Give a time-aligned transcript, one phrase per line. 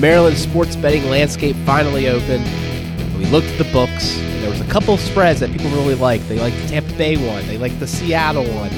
[0.00, 2.44] Maryland sports betting landscape finally opened.
[3.18, 4.16] We looked at the books.
[4.16, 6.26] And there was a couple spreads that people really liked.
[6.26, 7.46] They liked the Tampa Bay one.
[7.46, 8.70] They liked the Seattle one.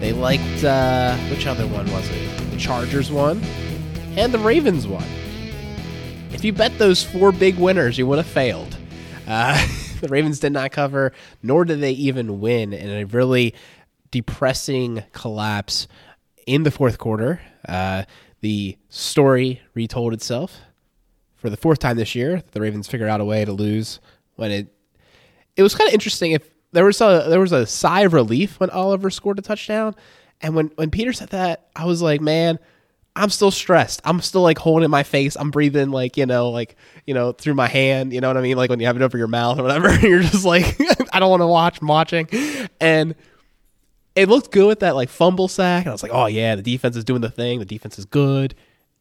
[0.00, 2.50] They liked uh, which other one was it?
[2.50, 3.42] The Chargers one,
[4.16, 5.04] and the Ravens one.
[6.32, 8.74] If you bet those four big winners, you would have failed.
[9.26, 9.62] Uh,
[10.00, 11.12] the Ravens did not cover,
[11.42, 13.54] nor did they even win in a really
[14.10, 15.86] depressing collapse
[16.46, 17.42] in the fourth quarter.
[17.68, 18.04] Uh,
[18.40, 20.58] the story retold itself
[21.40, 22.42] for the fourth time this year.
[22.52, 24.00] The Ravens figured out a way to lose
[24.36, 24.74] when it.
[25.56, 26.32] It was kind of interesting.
[26.32, 29.94] If there was a there was a sigh of relief when Oliver scored a touchdown,
[30.40, 32.58] and when when Peter said that, I was like, man.
[33.16, 34.00] I'm still stressed.
[34.04, 35.36] I'm still like holding my face.
[35.36, 36.76] I'm breathing like, you know, like,
[37.06, 38.12] you know, through my hand.
[38.12, 38.56] You know what I mean?
[38.56, 39.92] Like when you have it over your mouth or whatever.
[40.06, 40.80] You're just like,
[41.12, 41.80] I don't want to watch.
[41.80, 42.28] I'm watching.
[42.80, 43.16] And
[44.14, 45.84] it looked good with that like fumble sack.
[45.84, 47.58] And I was like, oh yeah, the defense is doing the thing.
[47.58, 48.54] The defense is good.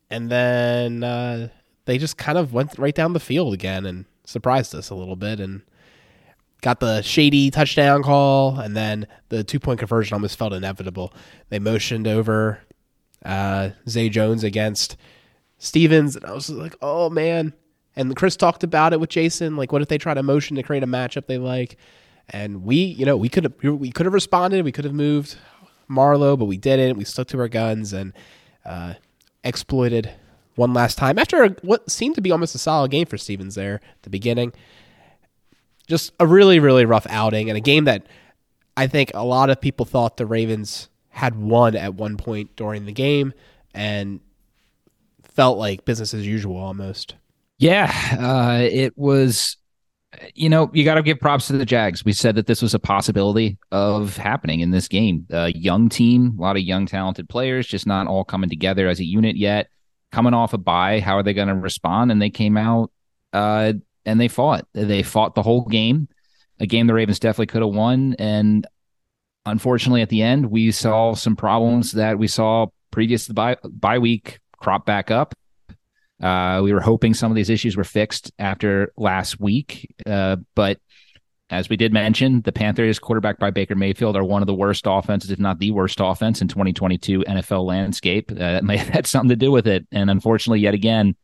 [0.09, 1.50] And then uh,
[1.89, 5.15] they just kind of went right down the field again and surprised us a little
[5.15, 5.61] bit and
[6.61, 8.59] got the shady touchdown call.
[8.59, 11.13] And then the two point conversion almost felt inevitable.
[11.49, 12.61] They motioned over
[13.25, 14.97] uh, Zay Jones against
[15.57, 16.15] Stephens.
[16.15, 17.53] And I was like, oh man.
[17.95, 19.57] And Chris talked about it with Jason.
[19.57, 21.75] Like, what if they try to motion to create a matchup they like?
[22.29, 24.63] And we, you know, we could have we could have responded.
[24.63, 25.37] We could have moved
[25.89, 26.97] Marlon, but we didn't.
[26.97, 28.13] We stuck to our guns and
[28.63, 28.93] uh,
[29.43, 30.13] exploited
[30.59, 33.55] one last time after a, what seemed to be almost a solid game for Stephens
[33.55, 34.53] there at the beginning.
[35.88, 38.05] Just a really, really rough outing and a game that
[38.77, 42.85] I think a lot of people thought the Ravens had won at one point during
[42.85, 43.33] the game
[43.73, 44.19] and
[45.23, 47.16] felt like business as usual almost.
[47.57, 49.55] Yeah, uh, it was.
[50.33, 52.03] You know, you got to give props to the Jags.
[52.03, 55.27] We said that this was a possibility of happening in this game.
[55.29, 58.99] A young team, a lot of young, talented players, just not all coming together as
[58.99, 59.69] a unit yet.
[60.11, 62.11] Coming off a bye, how are they going to respond?
[62.11, 62.91] And they came out
[63.34, 63.73] uh,
[64.06, 64.67] and they fought.
[64.73, 66.07] They fought the whole game.
[66.59, 68.16] A game the Ravens definitely could have won.
[68.17, 68.66] And
[69.45, 73.57] unfortunately, at the end, we saw some problems that we saw previous to the bye,
[73.63, 75.35] bye week crop back up.
[76.22, 80.79] Uh, we were hoping some of these issues were fixed after last week, uh, but
[81.49, 84.83] as we did mention, the Panthers, quarterback by Baker Mayfield, are one of the worst
[84.85, 88.31] offenses, if not the worst offense in 2022 NFL landscape.
[88.31, 91.15] Uh, that may have had something to do with it, and unfortunately, yet again,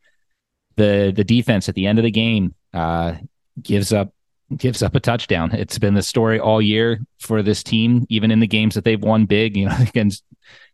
[0.76, 3.14] the the defense at the end of the game uh,
[3.62, 4.12] gives up
[4.56, 5.52] gives up a touchdown.
[5.52, 9.00] It's been the story all year for this team, even in the games that they've
[9.00, 9.56] won big.
[9.56, 10.24] You know, against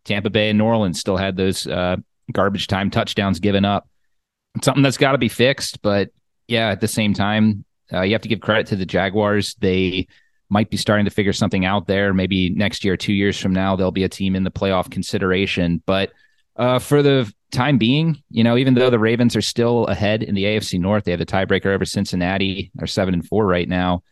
[0.05, 1.97] Tampa Bay and New Orleans, still had those uh,
[2.33, 3.87] garbage time touchdowns given up.
[4.55, 6.11] It's something that's got to be fixed, but
[6.49, 9.55] yeah, at the same time, uh, you have to give credit to the Jaguars.
[9.57, 10.07] They
[10.49, 12.13] might be starting to figure something out there.
[12.13, 15.83] Maybe next year, two years from now, there'll be a team in the playoff consideration.
[15.87, 16.13] But
[16.57, 20.35] uh, for the time being, you know, even though the Ravens are still ahead in
[20.35, 22.71] the AFC North, they have the tiebreaker over Cincinnati.
[22.75, 24.03] They're seven and four right now.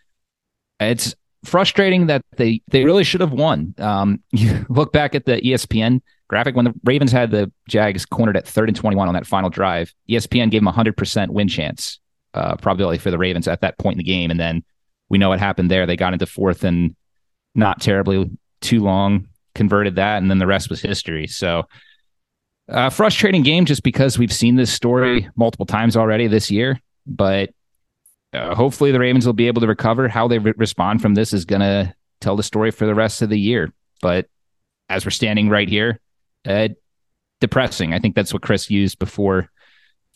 [0.78, 1.14] It's
[1.44, 3.74] frustrating that they they really should have won.
[3.78, 8.36] Um, you look back at the ESPN graphic when the Ravens had the Jags cornered
[8.36, 9.92] at third and twenty one on that final drive.
[10.08, 11.98] ESPN gave them a hundred percent win chance
[12.34, 14.64] uh, probability for the Ravens at that point in the game, and then
[15.08, 15.86] we know what happened there.
[15.86, 16.94] They got into fourth and
[17.54, 18.30] not terribly
[18.60, 21.26] too long, converted that, and then the rest was history.
[21.26, 21.64] So
[22.68, 27.50] uh, frustrating game just because we've seen this story multiple times already this year, but
[28.32, 30.08] uh, hopefully the Ravens will be able to recover.
[30.08, 33.22] How they re- respond from this is going to tell the story for the rest
[33.22, 33.72] of the year.
[34.00, 34.26] But
[34.88, 35.98] as we're standing right here,
[36.46, 36.68] uh,
[37.40, 37.92] depressing.
[37.92, 39.50] I think that's what Chris used before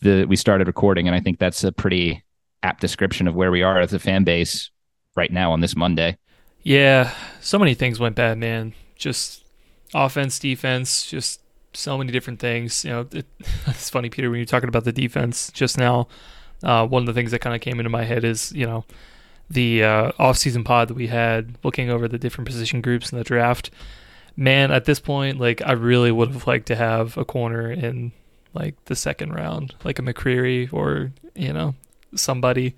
[0.05, 2.23] the we started recording, and I think that's a pretty
[2.63, 4.71] apt description of where we are as a fan base
[5.17, 6.17] right now on this Monday.
[6.63, 8.73] Yeah, so many things went bad, man.
[8.97, 9.45] Just
[9.93, 11.41] offense, defense, just
[11.73, 12.85] so many different things.
[12.85, 13.27] You know, it,
[13.67, 16.07] it's funny, Peter, when you're talking about the defense just now.
[16.63, 18.85] Uh, one of the things that kind of came into my head is, you know,
[19.51, 23.25] the uh, off-season pod that we had looking over the different position groups in the
[23.25, 23.71] draft.
[24.37, 28.13] Man, at this point, like I really would have liked to have a corner in
[28.55, 31.75] like the second round, like a McCreary or you know
[32.15, 32.75] somebody,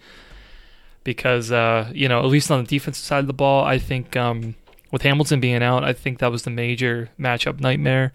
[1.04, 4.16] because uh, you know at least on the defensive side of the ball, I think
[4.16, 4.54] um,
[4.90, 8.12] with Hamilton being out, I think that was the major matchup nightmare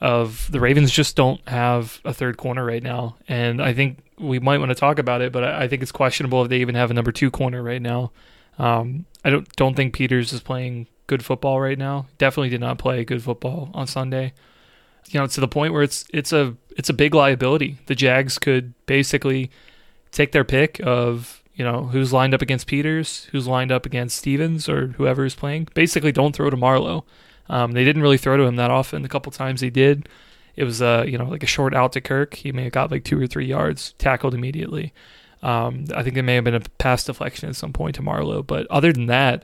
[0.00, 4.38] of the Ravens just don't have a third corner right now, and I think we
[4.38, 6.90] might want to talk about it, but I, think it's questionable if they even have
[6.90, 8.12] a number two corner right now.
[8.58, 12.06] Um, I don't don't think Peters is playing good football right now.
[12.18, 14.34] Definitely did not play good football on Sunday.
[15.08, 17.78] You know, to the point where it's it's a it's a big liability.
[17.86, 19.50] The Jags could basically
[20.12, 24.16] take their pick of you know who's lined up against Peters, who's lined up against
[24.16, 25.68] Stephens, or whoever is playing.
[25.74, 27.04] Basically, don't throw to Marlon.
[27.48, 29.02] Um, they didn't really throw to him that often.
[29.02, 30.08] The couple times they did,
[30.56, 32.34] it was uh you know like a short out to Kirk.
[32.34, 34.92] He may have got like two or three yards, tackled immediately.
[35.42, 38.46] Um, I think it may have been a pass deflection at some point to Marlon,
[38.46, 39.42] but other than that,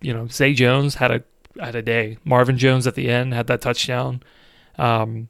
[0.00, 1.24] you know, Zay Jones had a
[1.58, 2.18] had a day.
[2.24, 4.22] Marvin Jones at the end had that touchdown.
[4.76, 5.28] Um,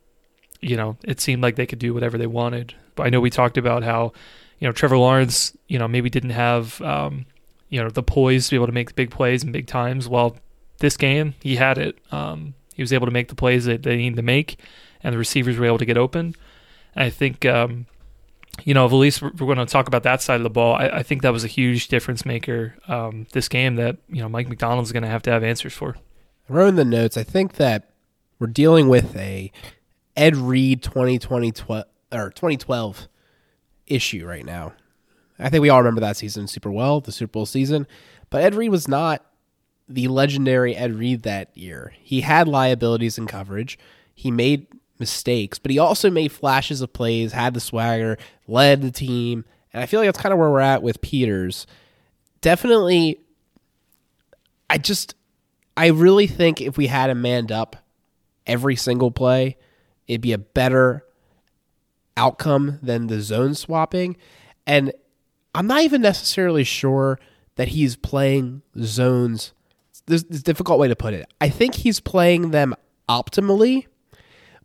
[0.61, 2.75] you know, it seemed like they could do whatever they wanted.
[2.95, 4.13] But I know we talked about how,
[4.59, 7.27] you know, Trevor Lawrence, you know, maybe didn't have, um,
[7.69, 10.09] you know, the poise to be able to make big plays and big times.
[10.09, 10.37] Well,
[10.79, 11.99] this game he had it.
[12.11, 14.59] Um, he was able to make the plays that they needed to make,
[15.03, 16.35] and the receivers were able to get open.
[16.95, 17.87] And I think, um,
[18.65, 20.89] you know, at least we're, going to talk about that side of the ball, I,
[20.89, 24.49] I think that was a huge difference maker um, this game that you know Mike
[24.49, 25.97] Macdonald's going to have to have answers for.
[26.49, 27.17] I wrote in the notes.
[27.17, 27.91] I think that
[28.39, 29.53] we're dealing with a
[30.17, 31.53] Ed Reed 2020
[32.12, 33.09] or 2012
[33.87, 34.73] issue right now.
[35.39, 37.87] I think we all remember that season super well, the Super Bowl season.
[38.31, 39.25] But Ed Reed was not
[39.89, 41.95] the legendary Ed Reed that year.
[42.00, 43.79] He had liabilities in coverage.
[44.15, 44.67] He made
[44.99, 49.45] mistakes, but he also made flashes of plays, had the swagger, led the team.
[49.73, 51.67] And I feel like that's kind of where we're at with Peters.
[52.41, 53.21] Definitely,
[54.69, 55.15] I just,
[55.79, 57.77] I really think if we had him manned up
[58.49, 59.57] every single play,
[60.09, 61.05] it'd be a better
[62.17, 64.17] outcome than the zone swapping.
[64.67, 64.93] And
[65.55, 67.21] I'm not even necessarily sure
[67.55, 69.53] that he's playing zones.
[70.07, 71.33] There's, there's a difficult way to put it.
[71.41, 72.75] I think he's playing them
[73.09, 73.87] optimally,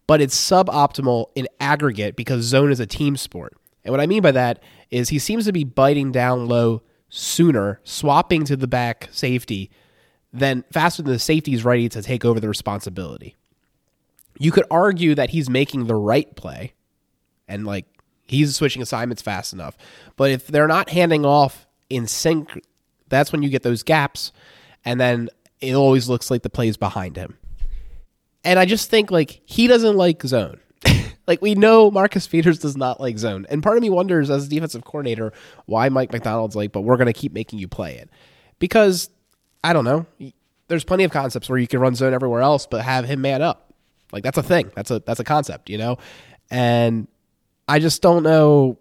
[0.07, 3.53] but it's suboptimal in aggregate because zone is a team sport.
[3.83, 7.81] And what I mean by that is he seems to be biting down low sooner,
[7.83, 9.69] swapping to the back safety,
[10.33, 13.35] than faster than the safety is ready to take over the responsibility.
[14.39, 16.73] You could argue that he's making the right play
[17.47, 17.85] and like
[18.25, 19.77] he's switching assignments fast enough.
[20.15, 22.61] But if they're not handing off in sync,
[23.09, 24.31] that's when you get those gaps,
[24.83, 25.29] and then
[25.61, 27.37] it always looks like the plays behind him.
[28.43, 30.59] And I just think like he doesn't like zone.
[31.27, 33.45] like we know Marcus Peters does not like zone.
[33.49, 35.31] And part of me wonders as a defensive coordinator
[35.65, 38.09] why Mike Macdonald's like, but we're gonna keep making you play it.
[38.59, 39.09] Because
[39.63, 40.05] I don't know.
[40.67, 43.41] There's plenty of concepts where you can run zone everywhere else, but have him man
[43.41, 43.73] up.
[44.11, 44.71] Like that's a thing.
[44.75, 45.97] That's a that's a concept, you know?
[46.51, 47.07] And
[47.67, 48.77] I just don't know.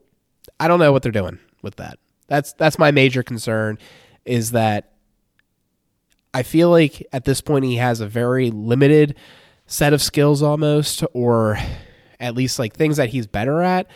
[0.61, 1.99] I don't know what they're doing with that.
[2.29, 3.79] That's that's my major concern.
[4.25, 4.93] Is that
[6.35, 9.17] I feel like at this point he has a very limited
[9.67, 11.59] set of skills almost, or
[12.21, 13.87] at least like things that he's better at,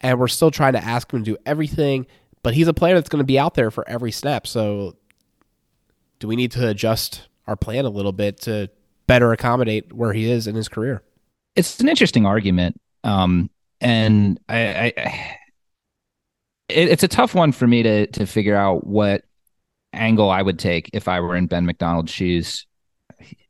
[0.00, 2.06] and we're still trying to ask him to do everything.
[2.42, 4.46] But he's a player that's going to be out there for every snap.
[4.46, 4.96] So,
[6.18, 8.68] do we need to adjust our plan a little bit to
[9.06, 11.02] better accommodate where he is in his career?
[11.54, 12.80] It's an interesting argument.
[13.04, 15.38] Um, and I, I
[16.68, 19.24] it, it's a tough one for me to to figure out what
[19.92, 22.66] angle I would take if I were in Ben McDonald's shoes.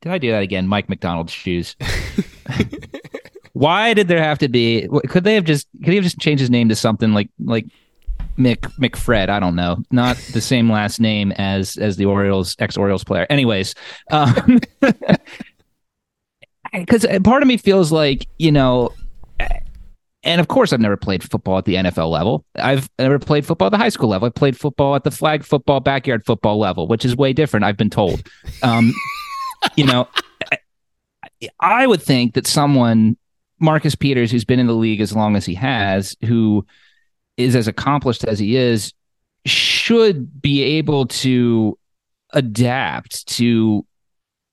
[0.01, 0.69] Did I do that again?
[0.69, 1.77] Mike Macdonald's shoes.
[3.53, 4.87] Why did there have to be?
[5.09, 5.67] Could they have just?
[5.79, 7.67] Could he have just changed his name to something like like
[8.37, 9.29] Mick McFred?
[9.29, 9.79] I don't know.
[9.91, 13.27] Not the same last name as as the Orioles ex Orioles player.
[13.31, 13.75] Anyways,
[14.11, 14.61] um,
[16.73, 18.93] because part of me feels like you know
[20.27, 22.45] and of course, I've never played football at the NFL level.
[22.57, 24.27] I've never played football at the high school level.
[24.27, 27.65] I played football at the flag football, backyard football level, which is way different.
[27.65, 28.29] I've been told.
[28.65, 28.93] Um,
[29.77, 30.09] you know,
[30.51, 30.59] I,
[31.61, 33.17] I would think that someone,
[33.61, 36.67] Marcus Peters, who's been in the league as long as he has, who
[37.37, 38.93] is as accomplished as he is,
[39.45, 41.79] should be able to
[42.33, 43.87] adapt to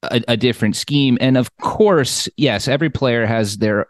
[0.04, 1.18] a, a, different scheme.
[1.20, 3.88] And of course, yes, every player has their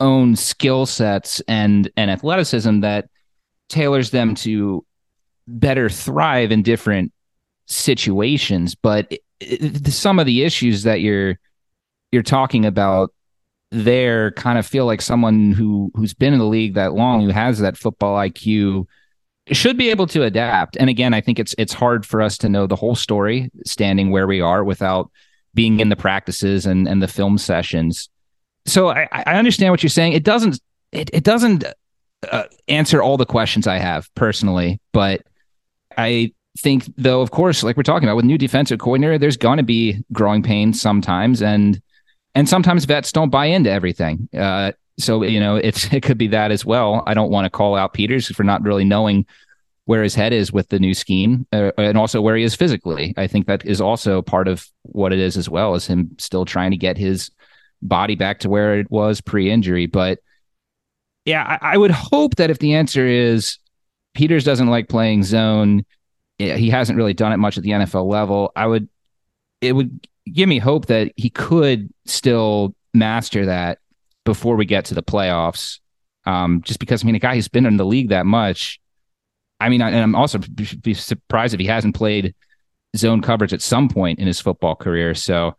[0.00, 3.08] own skill sets and and athleticism that
[3.68, 4.84] tailors them to
[5.48, 7.12] better thrive in different
[7.66, 11.38] situations but it, it, some of the issues that you're
[12.12, 13.12] you're talking about
[13.70, 17.30] there kind of feel like someone who who's been in the league that long who
[17.30, 18.86] has that football IQ
[19.52, 20.76] should be able to adapt.
[20.76, 24.10] And again I think it's it's hard for us to know the whole story standing
[24.10, 25.10] where we are without
[25.54, 28.08] being in the practices and and the film sessions.
[28.66, 30.12] So I, I understand what you're saying.
[30.12, 30.60] It doesn't
[30.92, 31.64] it, it doesn't
[32.30, 35.22] uh, answer all the questions I have personally, but
[35.96, 39.58] I think though, of course, like we're talking about with new defensive coordinator, there's going
[39.58, 41.80] to be growing pains sometimes, and
[42.36, 44.28] and sometimes vets don't buy into everything.
[44.36, 47.02] Uh, so you know, it's it could be that as well.
[47.06, 49.26] I don't want to call out Peters for not really knowing
[49.86, 53.14] where his head is with the new scheme, uh, and also where he is physically.
[53.16, 56.44] I think that is also part of what it is as well, as him still
[56.44, 57.30] trying to get his
[57.82, 59.86] body back to where it was pre-injury.
[59.86, 60.18] But
[61.24, 63.58] yeah, I, I would hope that if the answer is
[64.14, 65.84] Peters doesn't like playing zone,
[66.38, 68.50] he hasn't really done it much at the NFL level.
[68.56, 68.88] I would,
[69.60, 73.78] it would give me hope that he could still master that
[74.24, 75.80] before we get to the playoffs.
[76.24, 78.80] Um, just because I mean, a guy who's been in the league that much,
[79.60, 82.34] I mean, and I'm also be surprised if he hasn't played
[82.96, 85.14] zone coverage at some point in his football career.
[85.14, 85.56] So,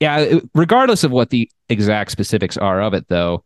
[0.00, 3.44] yeah, regardless of what the exact specifics are of it, though,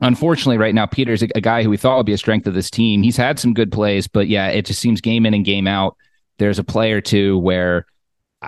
[0.00, 2.54] unfortunately, right now, Peter's a, a guy who we thought would be a strength of
[2.54, 3.02] this team.
[3.02, 5.96] He's had some good plays, but yeah, it just seems game in and game out.
[6.38, 7.86] There's a play or two where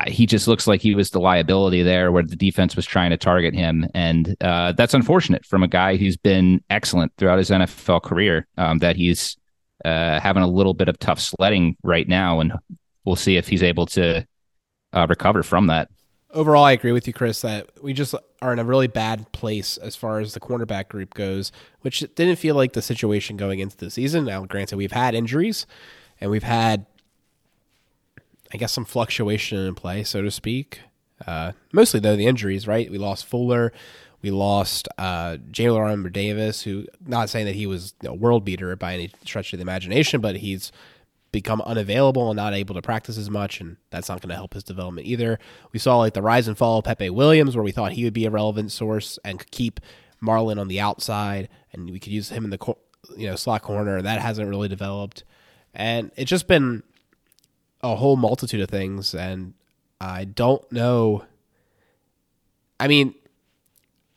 [0.06, 3.16] he just looks like he was the liability there where the defense was trying to
[3.16, 3.86] target him.
[3.94, 8.78] And uh, that's unfortunate from a guy who's been excellent throughout his NFL career, um,
[8.78, 9.36] that he's
[9.84, 12.40] uh, having a little bit of tough sledding right now.
[12.40, 12.52] And
[13.04, 14.26] we'll see if he's able to
[14.92, 15.88] uh, recover from that.
[16.30, 19.76] Overall, I agree with you, Chris, that we just are in a really bad place
[19.78, 23.76] as far as the cornerback group goes, which didn't feel like the situation going into
[23.76, 24.24] the season.
[24.24, 25.66] Now, granted, we've had injuries
[26.20, 26.86] and we've had
[28.52, 30.80] I guess some fluctuation in play, so to speak.
[31.26, 32.90] Uh, mostly though the injuries, right?
[32.90, 33.72] We lost Fuller,
[34.22, 38.74] we lost uh, Jalyn Armour Davis, who not saying that he was a world beater
[38.76, 40.72] by any stretch of the imagination, but he's
[41.32, 44.54] become unavailable and not able to practice as much, and that's not going to help
[44.54, 45.38] his development either.
[45.72, 48.14] We saw like the rise and fall of Pepe Williams, where we thought he would
[48.14, 49.80] be a relevant source and could keep
[50.22, 52.74] Marlon on the outside, and we could use him in the
[53.16, 54.00] you know slot corner.
[54.00, 55.24] That hasn't really developed,
[55.74, 56.82] and it's just been
[57.83, 59.54] a whole multitude of things, and
[60.00, 61.25] I don't know.
[62.78, 63.14] I mean,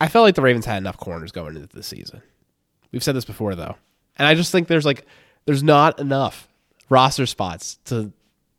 [0.01, 2.21] I felt like the Ravens had enough corners going into the season.
[2.91, 3.75] We've said this before, though,
[4.17, 5.05] and I just think there's like
[5.45, 6.47] there's not enough
[6.89, 8.11] roster spots to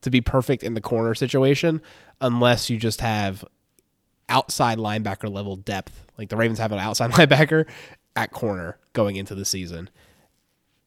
[0.03, 1.83] to be perfect in the corner situation
[2.21, 3.45] unless you just have
[4.29, 6.07] outside linebacker level depth.
[6.17, 7.67] Like the Ravens have an outside linebacker
[8.17, 9.91] at corner going into the season.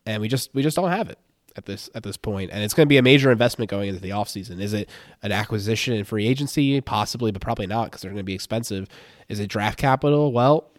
[0.05, 1.17] And we just we just don't have it
[1.55, 4.01] at this at this point, and it's going to be a major investment going into
[4.01, 4.59] the offseason.
[4.59, 4.89] Is it
[5.21, 6.79] an acquisition and free agency?
[6.81, 8.87] Possibly, but probably not because they're going to be expensive.
[9.29, 10.31] Is it draft capital?
[10.31, 10.69] Well,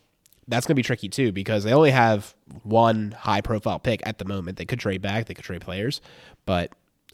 [0.49, 4.19] that's going to be tricky too because they only have one high profile pick at
[4.19, 4.59] the moment.
[4.59, 6.01] They could trade back, they could trade players,
[6.45, 6.73] but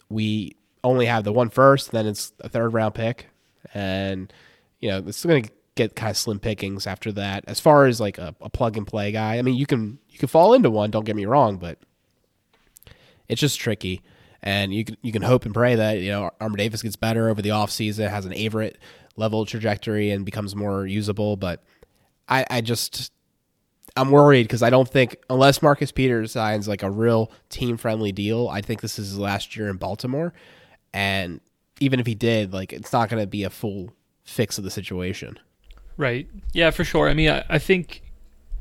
[0.09, 1.91] we only have the one first.
[1.91, 3.27] Then it's a third round pick,
[3.73, 4.31] and
[4.79, 7.43] you know it's going to get kind of slim pickings after that.
[7.47, 10.19] As far as like a, a plug and play guy, I mean, you can you
[10.19, 10.91] can fall into one.
[10.91, 11.79] Don't get me wrong, but
[13.31, 14.01] it's just tricky.
[14.43, 17.29] And you can you can hope and pray that you know Armour Davis gets better
[17.29, 18.75] over the offseason, has an Averett
[19.15, 21.37] level trajectory, and becomes more usable.
[21.37, 21.63] But
[22.27, 23.11] I, I just
[23.95, 28.11] I'm worried because I don't think unless Marcus Peters signs like a real team friendly
[28.11, 30.33] deal, I think this is his last year in Baltimore.
[30.91, 31.39] And
[31.79, 34.71] even if he did, like it's not going to be a full fix of the
[34.71, 35.37] situation.
[35.97, 36.27] Right.
[36.51, 37.09] Yeah, for sure.
[37.09, 38.01] I mean, I, I think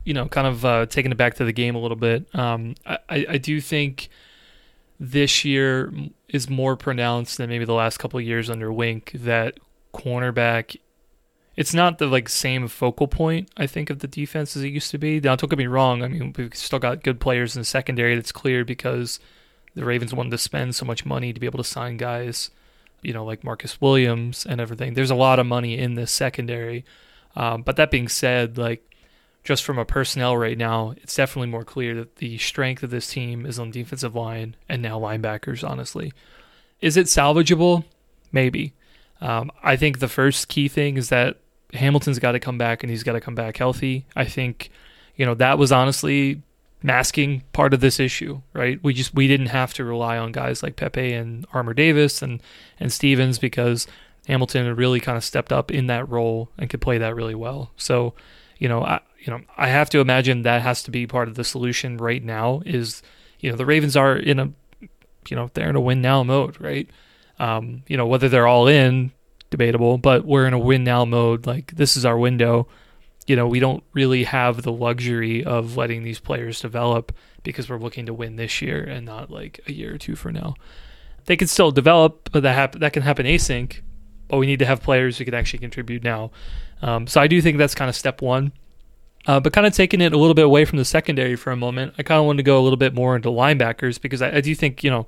[0.04, 2.26] you know, kind of uh, taking it back to the game a little bit.
[2.34, 4.08] Um, I, I do think
[5.00, 5.92] this year
[6.28, 9.58] is more pronounced than maybe the last couple years under Wink that
[9.94, 10.76] cornerback
[11.56, 14.90] it's not the like same focal point I think of the defense as it used
[14.92, 15.18] to be.
[15.18, 18.14] Now don't get me wrong, I mean we've still got good players in the secondary
[18.14, 19.18] that's clear because
[19.74, 22.50] the Ravens wanted to spend so much money to be able to sign guys,
[23.02, 24.94] you know, like Marcus Williams and everything.
[24.94, 26.84] There's a lot of money in this secondary.
[27.36, 28.84] Um, but that being said, like
[29.42, 33.08] just from a personnel right now, it's definitely more clear that the strength of this
[33.08, 36.12] team is on defensive line and now linebackers, honestly.
[36.80, 37.84] Is it salvageable?
[38.32, 38.74] Maybe.
[39.20, 41.38] Um, I think the first key thing is that
[41.74, 44.06] Hamilton's got to come back and he's got to come back healthy.
[44.16, 44.70] I think,
[45.16, 46.42] you know, that was honestly
[46.82, 48.82] masking part of this issue, right?
[48.82, 52.42] We just we didn't have to rely on guys like Pepe and Armour Davis and
[52.78, 53.86] and Stephens because
[54.26, 57.72] Hamilton really kind of stepped up in that role and could play that really well.
[57.76, 58.14] So,
[58.58, 61.34] you know, I, you know, I have to imagine that has to be part of
[61.34, 62.62] the solution right now.
[62.64, 63.02] Is
[63.40, 64.50] you know the Ravens are in a,
[65.28, 66.88] you know, they're in a win now mode, right?
[67.38, 69.12] Um, you know whether they're all in,
[69.50, 71.46] debatable, but we're in a win now mode.
[71.46, 72.66] Like this is our window.
[73.26, 77.12] You know, we don't really have the luxury of letting these players develop
[77.42, 80.32] because we're looking to win this year and not like a year or two for
[80.32, 80.54] now.
[81.26, 83.80] They can still develop, but that hap- that can happen async.
[84.28, 86.30] But we need to have players who can actually contribute now.
[86.82, 88.52] Um, so I do think that's kind of step one.
[89.26, 91.56] Uh, but kind of taking it a little bit away from the secondary for a
[91.56, 94.36] moment, I kind of wanted to go a little bit more into linebackers because I,
[94.36, 95.06] I do think you know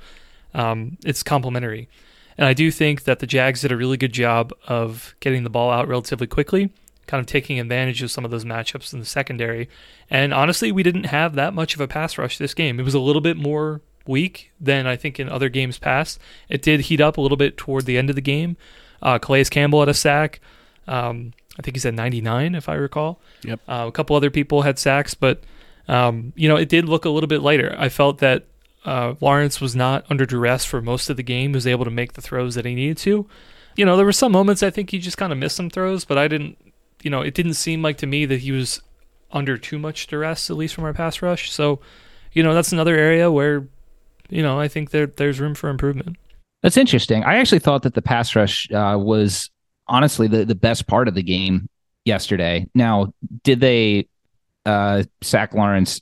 [0.55, 1.89] um, it's complementary,
[2.37, 5.51] and I do think that the Jags did a really good job of getting the
[5.51, 6.71] ball out relatively quickly,
[7.07, 9.69] kind of taking advantage of some of those matchups in the secondary.
[10.11, 12.79] And honestly, we didn't have that much of a pass rush this game.
[12.79, 16.19] It was a little bit more weak than I think in other games past.
[16.49, 18.57] It did heat up a little bit toward the end of the game.
[19.01, 20.41] Uh, Calais Campbell had a sack.
[20.87, 23.21] Um, I think he's at 99, if I recall.
[23.45, 23.61] Yep.
[23.69, 25.43] Uh, a couple other people had sacks, but
[25.89, 27.75] um, you know it did look a little bit lighter.
[27.79, 28.47] I felt that
[28.85, 31.51] uh, Lawrence was not under duress for most of the game.
[31.51, 33.27] He was able to make the throws that he needed to.
[33.77, 36.05] You know, there were some moments I think he just kind of missed some throws,
[36.05, 36.59] but I didn't.
[37.03, 38.81] You know, it didn't seem like to me that he was
[39.33, 41.51] under too much duress, at least from our pass rush.
[41.51, 41.81] So,
[42.33, 43.67] you know, that's another area where,
[44.29, 46.17] you know, I think there there's room for improvement.
[46.63, 47.25] That's interesting.
[47.25, 49.51] I actually thought that the pass rush uh, was
[49.89, 51.69] honestly the, the best part of the game
[52.05, 52.67] yesterday.
[52.75, 53.13] Now,
[53.45, 54.09] did they
[54.67, 56.01] uh, sack Lawrence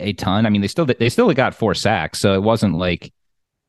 [0.00, 0.46] a ton?
[0.46, 3.12] I mean, they still they still got four sacks, so it wasn't like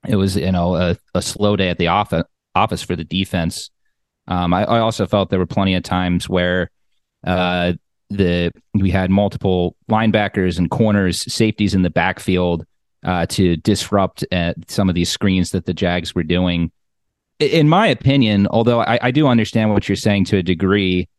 [0.07, 3.69] it was you know a, a slow day at the office office for the defense.
[4.27, 6.71] Um, I, I, also felt there were plenty of times where
[7.27, 7.73] uh,
[8.09, 12.65] the we had multiple linebackers and corners, safeties in the backfield
[13.03, 16.71] uh, to disrupt uh, some of these screens that the Jags were doing.
[17.39, 21.09] In my opinion, although I, I do understand what you're saying to a degree,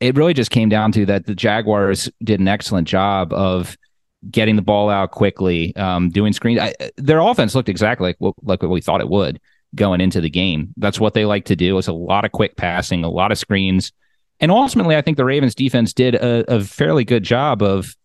[0.00, 3.76] it really just came down to that the Jaguars did an excellent job of
[4.30, 6.60] getting the ball out quickly, um, doing screens.
[6.60, 9.40] I, their offense looked exactly like what, like what we thought it would
[9.74, 10.72] going into the game.
[10.76, 11.76] That's what they like to do.
[11.78, 13.92] It's a lot of quick passing, a lot of screens.
[14.40, 17.96] And ultimately, I think the Ravens defense did a, a fairly good job of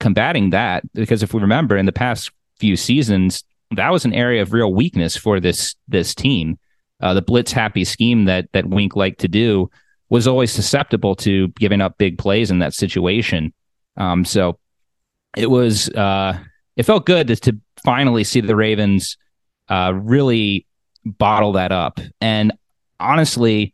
[0.00, 4.42] combating that because if we remember in the past few seasons, that was an area
[4.42, 6.58] of real weakness for this this team.
[7.00, 9.70] Uh, the blitz happy scheme that that Wink liked to do
[10.10, 13.52] was always susceptible to giving up big plays in that situation.
[13.96, 14.58] Um, so
[15.36, 16.38] it was uh,
[16.76, 19.16] it felt good to, to, finally see the Ravens
[19.68, 20.66] uh, really
[21.04, 22.00] bottle that up.
[22.20, 22.52] And
[22.98, 23.72] honestly,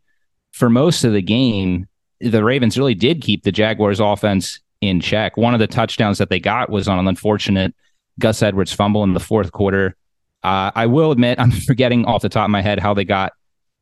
[0.51, 1.87] for most of the game,
[2.19, 5.37] the Ravens really did keep the Jaguars offense in check.
[5.37, 7.73] One of the touchdowns that they got was on an unfortunate
[8.19, 9.95] Gus Edwards fumble in the fourth quarter.
[10.43, 13.33] Uh, I will admit, I'm forgetting off the top of my head how they got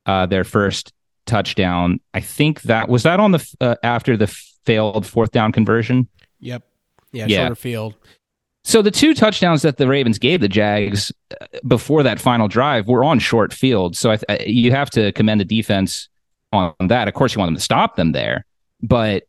[0.05, 0.93] uh, their first
[1.25, 1.99] touchdown.
[2.13, 6.07] I think that was that on the uh, after the failed fourth down conversion.
[6.39, 6.63] Yep.
[7.11, 7.37] Yeah, yeah.
[7.43, 7.95] shorter field.
[8.65, 12.87] So the two touchdowns that the Ravens gave the Jags uh, before that final drive
[12.87, 13.95] were on short field.
[13.95, 16.07] So th- uh, you have to commend the defense
[16.53, 17.07] on that.
[17.07, 18.45] Of course, you want them to stop them there,
[18.81, 19.23] but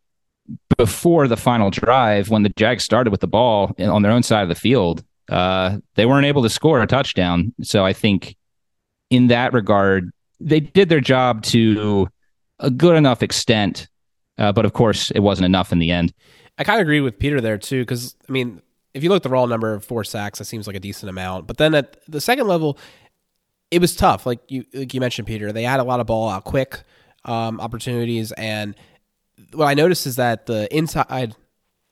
[0.77, 4.43] before the final drive, when the Jags started with the ball on their own side
[4.43, 7.53] of the field, uh, they weren't able to score a touchdown.
[7.61, 8.35] So I think
[9.09, 12.07] in that regard, they did their job to
[12.59, 13.87] a good enough extent.
[14.37, 16.13] Uh, but of course, it wasn't enough in the end.
[16.57, 18.61] I kind of agree with Peter there too, because I mean,
[18.93, 21.09] if you look at the raw number of four sacks, that seems like a decent
[21.09, 21.47] amount.
[21.47, 22.77] But then at the second level,
[23.71, 24.25] it was tough.
[24.25, 26.83] Like you, like you mentioned, Peter, they had a lot of ball out quick
[27.25, 28.75] um, opportunities, and
[29.53, 31.35] what I noticed is that the inside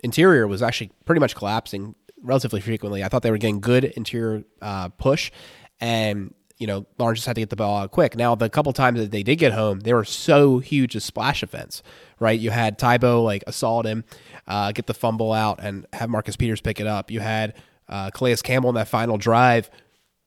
[0.04, 3.04] interior was actually pretty much collapsing relatively frequently.
[3.04, 5.32] I thought they were getting good interior uh, push,
[5.80, 8.16] and you know Lawrence just had to get the ball out quick.
[8.16, 11.44] Now the couple times that they did get home, they were so huge a splash
[11.44, 11.84] offense,
[12.20, 12.40] right?
[12.40, 14.04] You had Tybo like assault him,
[14.48, 17.12] uh, get the fumble out, and have Marcus Peters pick it up.
[17.12, 17.56] You had
[17.88, 19.70] uh, Calais Campbell in that final drive,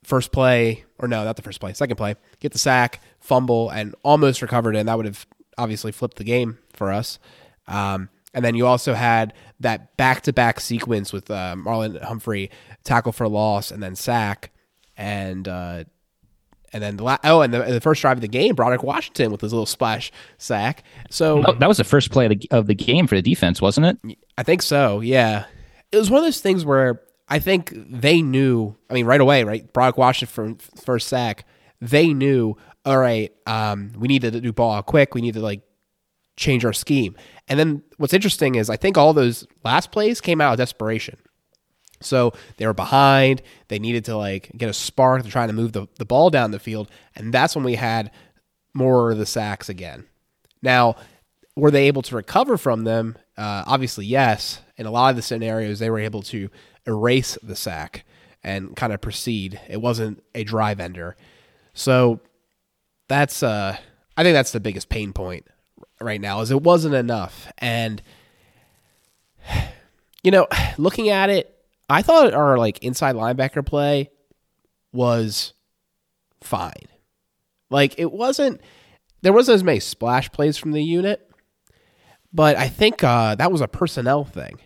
[0.05, 3.95] first play or no, not the first play, second play, get the sack, fumble, and
[4.03, 5.27] almost recovered, and that would have
[5.59, 7.19] obviously flipped the game for us.
[7.67, 12.51] Um, and then you also had that back to back sequence with uh, Marlon Humphrey
[12.85, 14.51] tackle for loss and then sack,
[14.97, 15.85] and uh,
[16.73, 19.33] and then the la- oh, and the, the, first drive of the game, Broderick Washington
[19.33, 20.83] with his little splash sack.
[21.11, 23.63] So oh, that was the first play of the, of the game for the defense,
[23.63, 24.19] wasn't it?
[24.37, 25.01] I think so.
[25.01, 25.47] Yeah,
[25.91, 28.77] it was one of those things where I think they knew.
[28.91, 29.73] I mean, right away, right?
[29.73, 31.47] Broderick Washington for first sack.
[31.81, 32.57] They knew.
[32.85, 35.15] All right, um, we need to do ball quick.
[35.15, 35.63] We need to like
[36.37, 37.17] change our scheme.
[37.49, 41.17] And then what's interesting is I think all those last plays came out of desperation.
[42.01, 43.43] So they were behind.
[43.69, 45.23] They needed to like get a spark.
[45.23, 46.91] They're trying to move the, the ball down the field.
[47.15, 48.11] And that's when we had
[48.75, 50.05] more of the sacks again.
[50.63, 50.97] Now,
[51.55, 53.17] were they able to recover from them?
[53.37, 54.61] Uh, obviously, yes.
[54.77, 56.51] In a lot of the scenarios, they were able to
[56.87, 58.05] erase the sack
[58.45, 59.61] and kind of proceed.
[59.69, 61.17] It wasn't a drive ender.
[61.73, 62.21] So
[63.09, 63.77] that's uh
[64.17, 65.47] I think that's the biggest pain point
[66.01, 67.51] right now is it wasn't enough.
[67.59, 68.03] And
[70.23, 70.47] you know,
[70.79, 71.53] looking at it,
[71.89, 74.11] I thought our like inside linebacker play
[74.93, 75.53] was
[76.43, 76.89] fine.
[77.71, 78.61] Like it wasn't
[79.23, 81.29] there wasn't as many splash plays from the unit,
[82.33, 84.59] but I think uh, that was a personnel thing.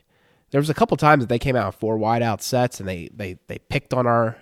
[0.51, 3.09] There was a couple times that they came out four wide out sets and they
[3.15, 4.37] they they picked on our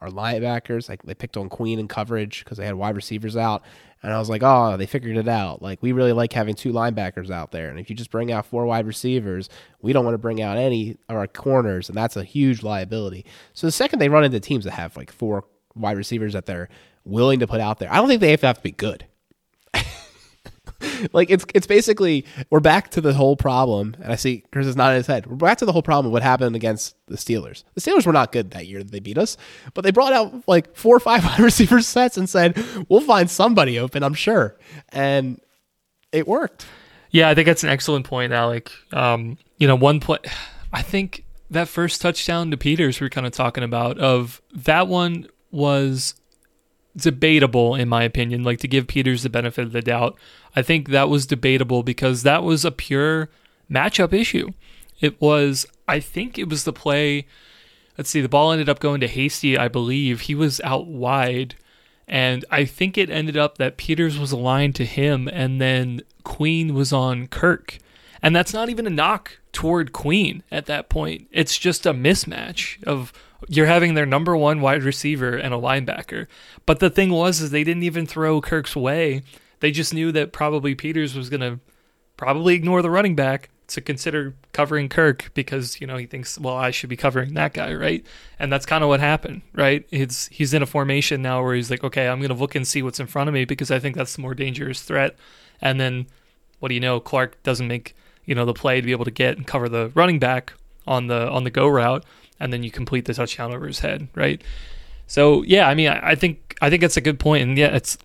[0.00, 0.88] our linebackers.
[0.88, 3.62] Like they picked on Queen in coverage because they had wide receivers out.
[4.02, 5.60] And I was like, oh, they figured it out.
[5.60, 7.68] Like we really like having two linebackers out there.
[7.68, 9.48] And if you just bring out four wide receivers,
[9.82, 13.24] we don't want to bring out any of our corners, and that's a huge liability.
[13.54, 16.68] So the second they run into teams that have like four wide receivers that they're
[17.04, 19.04] willing to put out there, I don't think they have to, have to be good.
[21.12, 24.76] like it's it's basically we're back to the whole problem, and I see Chris is
[24.76, 25.26] not in his head.
[25.26, 27.64] We're back to the whole problem what happened against the Steelers.
[27.74, 29.36] The Steelers were not good that year; that they beat us,
[29.74, 33.30] but they brought out like four or five wide receiver sets and said, "We'll find
[33.30, 34.56] somebody open, I'm sure,"
[34.90, 35.40] and
[36.12, 36.66] it worked.
[37.10, 38.70] Yeah, I think that's an excellent point, Alec.
[38.92, 40.18] Um, you know, one play.
[40.72, 44.88] I think that first touchdown to Peters we are kind of talking about of that
[44.88, 46.14] one was
[47.02, 48.44] debatable in my opinion.
[48.44, 50.16] Like to give Peters the benefit of the doubt,
[50.54, 53.30] I think that was debatable because that was a pure
[53.70, 54.50] matchup issue.
[55.00, 55.66] It was.
[55.86, 57.26] I think it was the play.
[57.96, 58.20] Let's see.
[58.20, 59.56] The ball ended up going to Hasty.
[59.56, 61.54] I believe he was out wide.
[62.06, 66.74] And I think it ended up that Peters was aligned to him and then Queen
[66.74, 67.78] was on Kirk.
[68.22, 71.28] And that's not even a knock toward Queen at that point.
[71.30, 73.12] It's just a mismatch of
[73.48, 76.26] you're having their number one wide receiver and a linebacker.
[76.66, 79.22] But the thing was is they didn't even throw Kirk's way.
[79.60, 81.60] They just knew that probably Peters was going to
[82.16, 86.56] probably ignore the running back to consider covering Kirk because you know he thinks, well,
[86.56, 88.04] I should be covering that guy, right?
[88.38, 89.86] And that's kind of what happened, right?
[89.90, 92.66] It's he's in a formation now where he's like, okay, I'm going to look and
[92.66, 95.16] see what's in front of me because I think that's the more dangerous threat.
[95.60, 96.06] And then,
[96.60, 96.98] what do you know?
[96.98, 97.94] Clark doesn't make
[98.28, 100.52] you know the play to be able to get and cover the running back
[100.86, 102.04] on the on the go route,
[102.38, 104.42] and then you complete the touchdown over his head, right?
[105.06, 107.74] So yeah, I mean, I, I think I think that's a good point, and yeah,
[107.74, 107.96] it's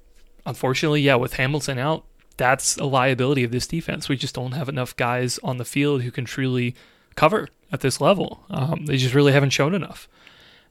[0.45, 2.05] unfortunately, yeah, with Hamilton out,
[2.38, 4.07] that's a liability of this defense.
[4.07, 6.73] We just don't have enough guys on the field who can truly
[7.15, 8.45] cover at this level.
[8.49, 10.07] Um, they just really haven't shown enough.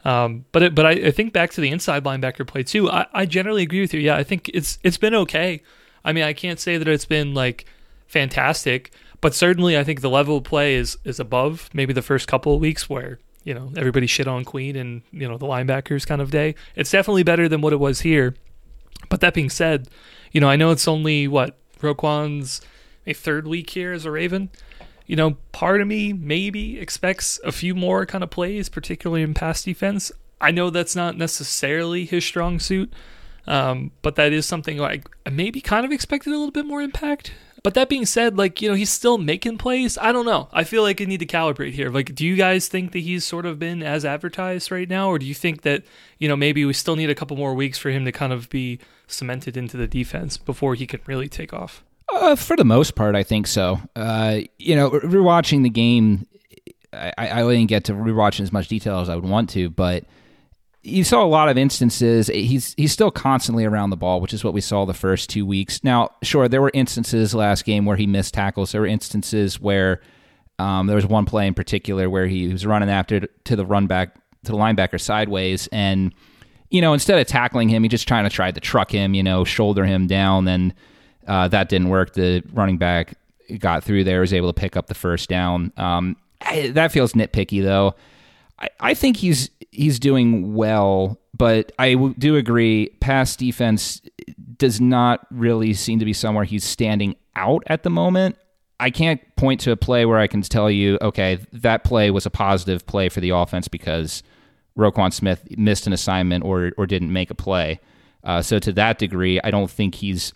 [0.05, 2.91] Um, but it, but I, I, think back to the inside linebacker play too.
[2.91, 4.01] I, I generally agree with you.
[4.01, 5.63] Yeah, I think it's it's been okay.
[6.05, 7.67] I mean, I can't say that it's been like
[8.09, 8.91] fantastic,
[9.23, 12.55] but certainly I think the level of play is is above maybe the first couple
[12.55, 16.21] of weeks where you know everybody shit on Queen and you know the linebackers kind
[16.21, 16.55] of day.
[16.77, 18.35] It's definitely better than what it was here.
[19.09, 19.89] But that being said,
[20.33, 22.61] you know, I know it's only what Roquan's
[23.07, 24.51] a third week here as a Raven.
[25.07, 29.35] You know, part of me maybe expects a few more kind of plays, particularly in
[29.35, 30.13] pass defense.
[30.41, 32.93] I know that's not necessarily his strong suit,
[33.47, 36.83] um, but that is something I, I maybe kind of expected a little bit more
[36.83, 37.33] impact.
[37.63, 39.97] But that being said, like, you know, he's still making plays.
[39.97, 40.49] I don't know.
[40.53, 41.91] I feel like I need to calibrate here.
[41.91, 45.09] Like, do you guys think that he's sort of been as advertised right now?
[45.09, 45.85] Or do you think that,
[46.19, 48.49] you know, maybe we still need a couple more weeks for him to kind of
[48.49, 51.85] be cemented into the defense before he can really take off?
[52.13, 53.81] Uh, for the most part, I think so.
[53.95, 56.27] Uh, you know, rewatching the game,
[56.93, 59.71] I, I didn't get to rewatch in as much detail as I would want to,
[59.71, 60.05] but
[60.83, 62.27] you saw a lot of instances.
[62.29, 65.47] He's he's still constantly around the ball, which is what we saw the first two
[65.47, 65.83] weeks.
[65.85, 68.73] Now, sure, there were instances last game where he missed tackles.
[68.73, 70.01] There were instances where
[70.59, 73.87] um, there was one play in particular where he was running after to the run
[73.87, 76.13] back to the linebacker sideways, and
[76.71, 79.23] you know instead of tackling him, he just trying to try to truck him, you
[79.23, 80.49] know, shoulder him down.
[80.49, 80.75] and
[81.29, 82.15] uh, that didn't work.
[82.15, 83.15] The running back
[83.59, 85.73] got through there, was able to pick up the first down.
[85.77, 86.17] Um,
[86.71, 87.95] that feels nitpicky though.
[88.81, 92.91] I, think he's he's doing well, but I do agree.
[93.01, 94.01] Pass defense
[94.57, 98.37] does not really seem to be somewhere he's standing out at the moment.
[98.79, 102.27] I can't point to a play where I can tell you, okay, that play was
[102.27, 104.23] a positive play for the offense because
[104.77, 107.81] Roquan Smith missed an assignment or or didn't make a play.
[108.25, 110.33] Uh, so to that degree, I don't think he's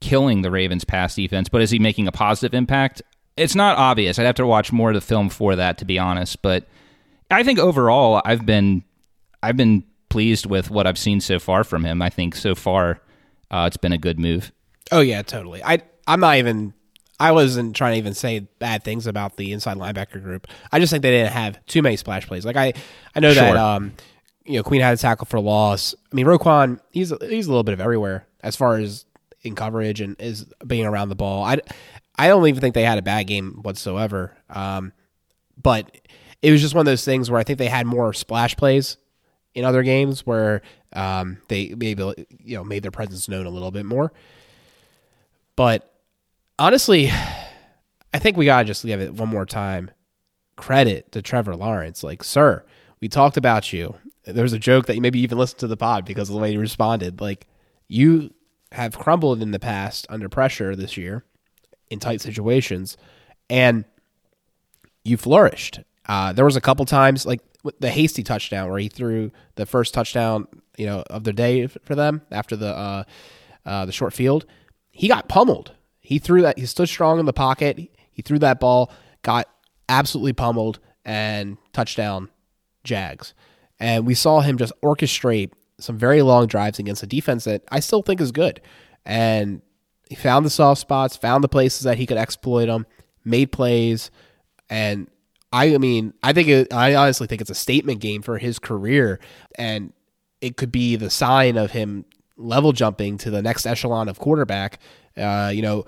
[0.00, 1.48] killing the Ravens' pass defense.
[1.48, 3.02] But is he making a positive impact?
[3.36, 4.18] It's not obvious.
[4.18, 6.42] I'd have to watch more of the film for that, to be honest.
[6.42, 6.66] But
[7.30, 8.84] I think overall, I've been
[9.42, 12.00] I've been pleased with what I've seen so far from him.
[12.00, 13.00] I think so far,
[13.50, 14.52] uh, it's been a good move.
[14.90, 15.62] Oh yeah, totally.
[15.62, 16.74] I I'm not even.
[17.20, 20.46] I wasn't trying to even say bad things about the inside linebacker group.
[20.70, 22.46] I just think they didn't have too many splash plays.
[22.46, 22.74] Like I,
[23.16, 23.42] I know sure.
[23.42, 23.94] that um,
[24.44, 25.94] you know Queen had a tackle for loss.
[26.12, 29.04] I mean Roquan, he's he's a little bit of everywhere as far as
[29.42, 31.42] in coverage and is being around the ball.
[31.42, 31.58] I
[32.16, 34.36] I don't even think they had a bad game whatsoever.
[34.48, 34.92] Um,
[35.60, 35.90] but
[36.42, 38.96] it was just one of those things where I think they had more splash plays
[39.54, 42.02] in other games where um, they maybe
[42.44, 44.12] you know made their presence known a little bit more.
[45.56, 45.92] But
[46.58, 47.10] honestly,
[48.14, 49.90] I think we gotta just give it one more time.
[50.56, 52.64] Credit to Trevor Lawrence, like sir,
[53.00, 53.94] we talked about you.
[54.24, 56.40] There was a joke that you maybe even listened to the pod because of the
[56.40, 57.20] way you responded.
[57.20, 57.46] Like
[57.86, 58.34] you
[58.72, 61.24] have crumbled in the past under pressure this year
[61.90, 62.96] in tight situations,
[63.48, 63.84] and
[65.04, 65.80] you flourished.
[66.08, 67.40] Uh, there was a couple times like
[67.80, 71.94] the hasty touchdown where he threw the first touchdown, you know, of the day for
[71.94, 73.04] them after the uh,
[73.66, 74.46] uh, the short field.
[74.90, 75.72] He got pummeled.
[76.00, 76.58] He threw that.
[76.58, 77.78] He stood strong in the pocket.
[78.10, 78.90] He threw that ball,
[79.22, 79.48] got
[79.88, 82.30] absolutely pummeled, and touchdown,
[82.84, 83.34] Jags.
[83.78, 87.80] And we saw him just orchestrate some very long drives against a defense that I
[87.80, 88.60] still think is good.
[89.04, 89.62] And
[90.08, 92.86] he found the soft spots, found the places that he could exploit them,
[93.24, 94.10] made plays,
[94.68, 95.08] and
[95.52, 99.18] I mean, I think it, I honestly think it's a statement game for his career,
[99.56, 99.92] and
[100.40, 102.04] it could be the sign of him
[102.36, 104.78] level jumping to the next echelon of quarterback.
[105.16, 105.84] Uh, you know,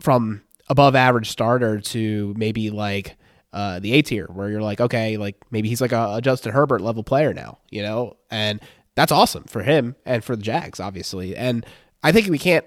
[0.00, 3.16] from above average starter to maybe like
[3.52, 6.52] uh, the A tier, where you're like, okay, like maybe he's like a, a Justin
[6.52, 8.60] Herbert level player now, you know, and
[8.94, 11.36] that's awesome for him and for the Jags, obviously.
[11.36, 11.64] And
[12.02, 12.64] I think we can't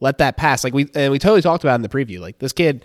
[0.00, 0.64] let that pass.
[0.64, 2.20] Like we and we totally talked about in the preview.
[2.20, 2.84] Like this kid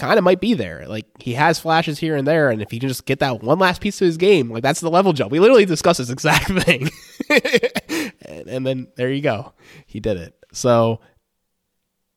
[0.00, 0.86] kind of might be there.
[0.88, 3.58] Like he has flashes here and there, and if he can just get that one
[3.58, 5.30] last piece of his game, like that's the level jump.
[5.30, 6.90] We literally discussed this exact thing,
[8.26, 9.52] and, and then there you go,
[9.86, 10.34] he did it.
[10.52, 11.00] So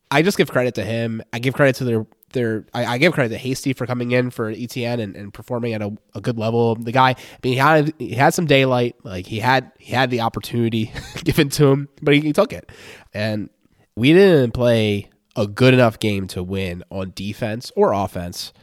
[0.10, 1.22] I just give credit to him.
[1.32, 2.66] I give credit to their their.
[2.74, 5.82] I, I give credit to Hasty for coming in for ETN and, and performing at
[5.82, 6.76] a, a, good level.
[6.76, 8.96] The guy, I mean, he had he had some daylight.
[9.04, 10.92] Like he had he had the opportunity
[11.24, 12.72] given to him, but he, he took it.
[13.14, 13.50] And
[13.96, 18.54] we didn't play a good enough game to win on defense or offense.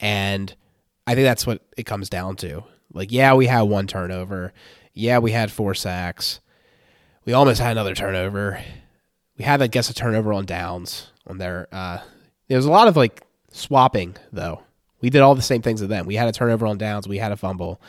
[0.00, 0.54] And
[1.06, 2.64] I think that's what it comes down to.
[2.92, 4.52] Like, yeah, we had one turnover.
[4.92, 6.40] Yeah, we had four sacks.
[7.24, 8.62] We almost had another turnover.
[9.38, 11.68] We had, I guess, a turnover on downs on there.
[11.72, 11.98] Uh,
[12.48, 14.62] there was a lot of like swapping though.
[15.00, 16.06] We did all the same things as them.
[16.06, 17.08] We had a turnover on downs.
[17.08, 17.80] We had a fumble,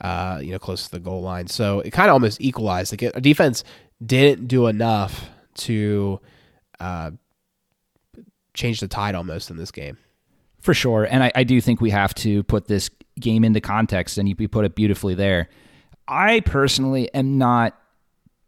[0.00, 1.46] uh, you know, close to the goal line.
[1.46, 2.92] So it kind of almost equalized.
[2.92, 3.64] Like our defense
[4.04, 6.20] didn't do enough to
[6.78, 7.12] uh,
[8.54, 9.98] change the tide almost in this game.
[10.60, 11.04] For sure.
[11.04, 14.34] And I, I do think we have to put this game into context, and you,
[14.38, 15.48] you put it beautifully there.
[16.06, 17.78] I personally am not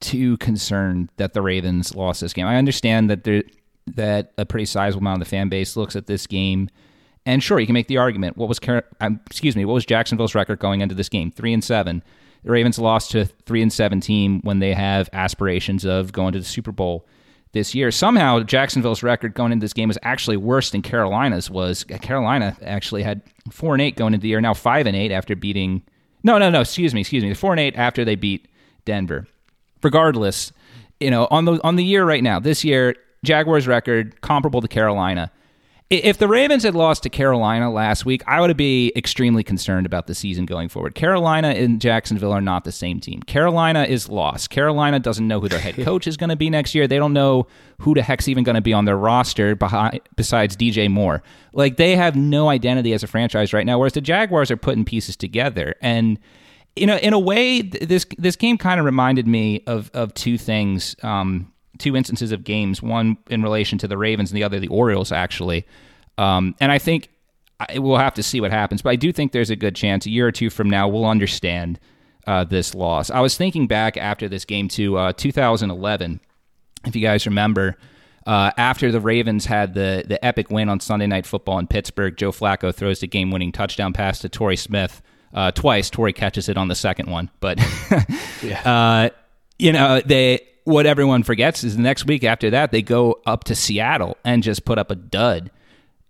[0.00, 2.46] too concerned that the Ravens lost this game.
[2.46, 3.42] I understand that there
[3.86, 6.68] that a pretty sizable amount of the fan base looks at this game,
[7.26, 8.36] and sure, you can make the argument.
[8.36, 8.60] What was
[9.00, 9.64] um, excuse me?
[9.64, 11.30] What was Jacksonville's record going into this game?
[11.30, 12.02] Three and seven.
[12.44, 16.34] The Ravens lost to a three and seven team when they have aspirations of going
[16.34, 17.06] to the Super Bowl
[17.54, 17.90] this year.
[17.90, 21.84] Somehow, Jacksonville's record going into this game was actually worse than Carolina's was.
[21.84, 25.34] Carolina actually had four and eight going into the year, now five and eight after
[25.34, 25.82] beating.
[26.22, 26.60] No, no, no.
[26.60, 27.32] Excuse me, excuse me.
[27.32, 28.46] Four and eight after they beat
[28.84, 29.26] Denver.
[29.82, 30.52] Regardless,
[31.00, 34.68] you know, on the on the year right now, this year, Jaguars record comparable to
[34.68, 35.30] Carolina.
[35.98, 40.06] If the Ravens had lost to Carolina last week, I would be extremely concerned about
[40.06, 40.94] the season going forward.
[40.94, 43.22] Carolina and Jacksonville are not the same team.
[43.22, 44.50] Carolina is lost.
[44.50, 46.86] Carolina doesn't know who their head coach is going to be next year.
[46.86, 47.46] They don't know
[47.80, 51.22] who the heck's even going to be on their roster behind, besides DJ Moore.
[51.52, 53.78] Like they have no identity as a franchise right now.
[53.78, 56.18] Whereas the Jaguars are putting pieces together, and
[56.76, 60.38] you know, in a way, this this game kind of reminded me of of two
[60.38, 60.96] things.
[61.02, 64.68] Um, two instances of games, one in relation to the Ravens and the other the
[64.68, 65.66] Orioles, actually.
[66.18, 67.10] Um, and I think
[67.60, 70.06] I, we'll have to see what happens, but I do think there's a good chance
[70.06, 71.78] a year or two from now we'll understand
[72.26, 73.10] uh, this loss.
[73.10, 76.20] I was thinking back after this game to uh, 2011,
[76.86, 77.76] if you guys remember.
[78.26, 82.16] Uh, after the Ravens had the the epic win on Sunday Night Football in Pittsburgh,
[82.16, 85.02] Joe Flacco throws the game winning touchdown pass to Torrey Smith
[85.34, 85.90] uh, twice.
[85.90, 87.58] Torrey catches it on the second one, but
[88.42, 88.62] yeah.
[88.64, 89.10] uh,
[89.58, 93.44] you know they what everyone forgets is the next week after that, they go up
[93.44, 95.50] to Seattle and just put up a dud.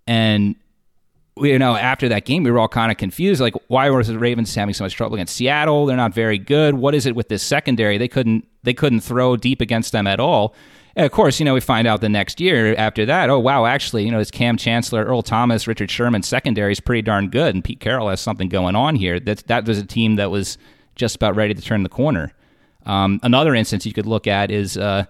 [0.07, 0.55] And
[1.37, 3.41] you know, after that game, we were all kind of confused.
[3.41, 5.85] Like, why was the Ravens having so much trouble against Seattle?
[5.85, 6.75] They're not very good.
[6.75, 7.97] What is it with this secondary?
[7.97, 10.55] They couldn't they couldn't throw deep against them at all.
[10.95, 13.65] And of course, you know, we find out the next year after that, oh wow,
[13.65, 17.53] actually, you know, this Kam Chancellor, Earl Thomas, Richard Sherman secondary is pretty darn good,
[17.53, 19.19] and Pete Carroll has something going on here.
[19.19, 20.57] That that was a team that was
[20.95, 22.31] just about ready to turn the corner.
[22.85, 25.05] Um, another instance you could look at is uh,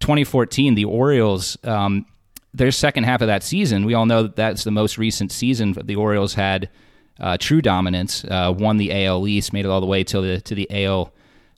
[0.00, 1.56] 2014, the Orioles.
[1.64, 2.06] Um,
[2.52, 5.72] their second half of that season, we all know that that's the most recent season
[5.84, 6.70] the Orioles had
[7.18, 8.24] uh, true dominance.
[8.24, 11.12] Uh, won the AL East, made it all the way to the to the AL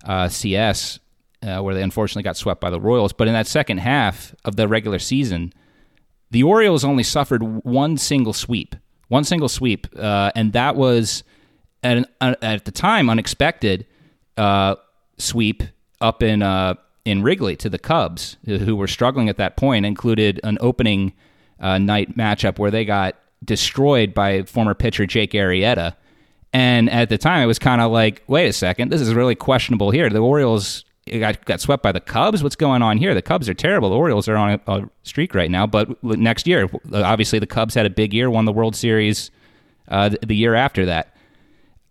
[0.05, 0.98] uh, CS,
[1.42, 3.12] uh, where they unfortunately got swept by the Royals.
[3.12, 5.52] But in that second half of the regular season,
[6.31, 8.74] the Orioles only suffered one single sweep,
[9.09, 11.24] one single sweep, uh, and that was
[11.83, 13.87] at, an, at the time unexpected.
[14.37, 14.76] Uh,
[15.18, 15.62] sweep
[16.00, 16.74] up in uh,
[17.05, 21.12] in Wrigley to the Cubs, who were struggling at that point, included an opening
[21.61, 25.94] uh, night matchup where they got destroyed by former pitcher Jake Arrieta.
[26.52, 29.35] And at the time, it was kind of like, wait a second, this is really
[29.35, 30.09] questionable here.
[30.09, 32.42] The Orioles got, got swept by the Cubs.
[32.42, 33.14] What's going on here?
[33.14, 33.90] The Cubs are terrible.
[33.90, 35.66] The Orioles are on a, a streak right now.
[35.66, 39.31] But next year, obviously, the Cubs had a big year, won the World Series
[39.88, 41.15] uh, the, the year after that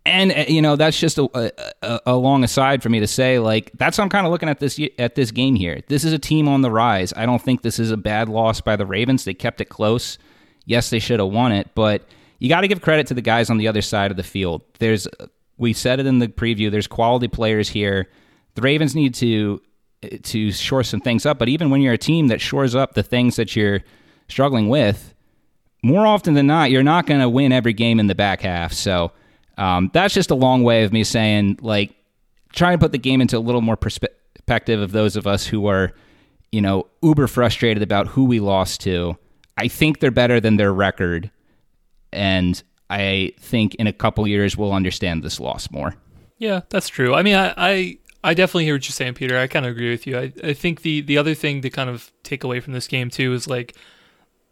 [0.05, 3.39] and uh, you know that's just a, a, a, long aside for me to say
[3.39, 5.81] like that's how i'm kind of looking at this at this game here.
[5.87, 7.13] This is a team on the rise.
[7.15, 9.25] I don't think this is a bad loss by the ravens.
[9.25, 10.17] They kept it close.
[10.65, 12.03] Yes they should have won it but
[12.39, 14.61] you got to give credit to the guys on the other side of the field.
[14.79, 15.07] There's
[15.57, 18.09] we said it in the preview there's quality players here.
[18.53, 19.61] The ravens need to
[20.21, 23.01] to shore some things up but even when you're a team that shores up the
[23.01, 23.81] things that you're
[24.27, 25.15] struggling with
[25.81, 28.71] more often than not you're not going to win every game in the back half.
[28.71, 29.11] So
[29.57, 31.93] um, that's just a long way of me saying, like,
[32.53, 35.67] trying to put the game into a little more perspective of those of us who
[35.67, 35.93] are,
[36.51, 39.17] you know, uber frustrated about who we lost to.
[39.57, 41.31] I think they're better than their record,
[42.11, 45.95] and I think in a couple years we'll understand this loss more.
[46.37, 47.13] Yeah, that's true.
[47.13, 49.37] I mean, I, I, I definitely hear what you're saying, Peter.
[49.37, 50.17] I kind of agree with you.
[50.17, 53.09] I, I think the the other thing to kind of take away from this game
[53.09, 53.75] too is like,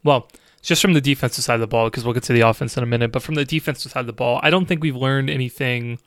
[0.03, 0.29] well,
[0.63, 2.82] just from the defensive side of the ball, because we'll get to the offense in
[2.82, 3.12] a minute.
[3.12, 5.99] But from the defensive side of the ball, I don't think we've learned anything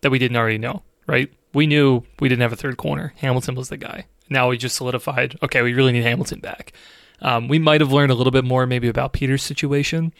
[0.00, 0.82] that we didn't already know.
[1.06, 1.30] Right?
[1.52, 3.12] We knew we didn't have a third corner.
[3.16, 4.06] Hamilton was the guy.
[4.30, 5.36] Now we just solidified.
[5.42, 6.72] Okay, we really need Hamilton back.
[7.20, 10.14] Um, we might have learned a little bit more maybe about Peter's situation,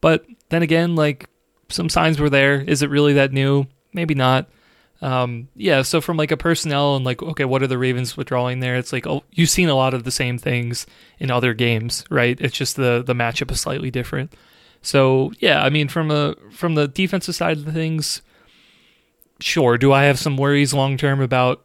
[0.00, 1.28] but then again, like
[1.68, 2.60] some signs were there.
[2.60, 3.66] Is it really that new?
[3.92, 4.48] Maybe not.
[5.02, 8.60] Um, yeah, so from like a personnel and like, okay, what are the Ravens withdrawing
[8.60, 8.76] there?
[8.76, 10.86] It's like, oh, you've seen a lot of the same things
[11.18, 12.38] in other games, right?
[12.40, 14.34] It's just the the matchup is slightly different.
[14.82, 18.22] So yeah, I mean, from a from the defensive side of things,
[19.40, 19.78] sure.
[19.78, 21.64] Do I have some worries long term about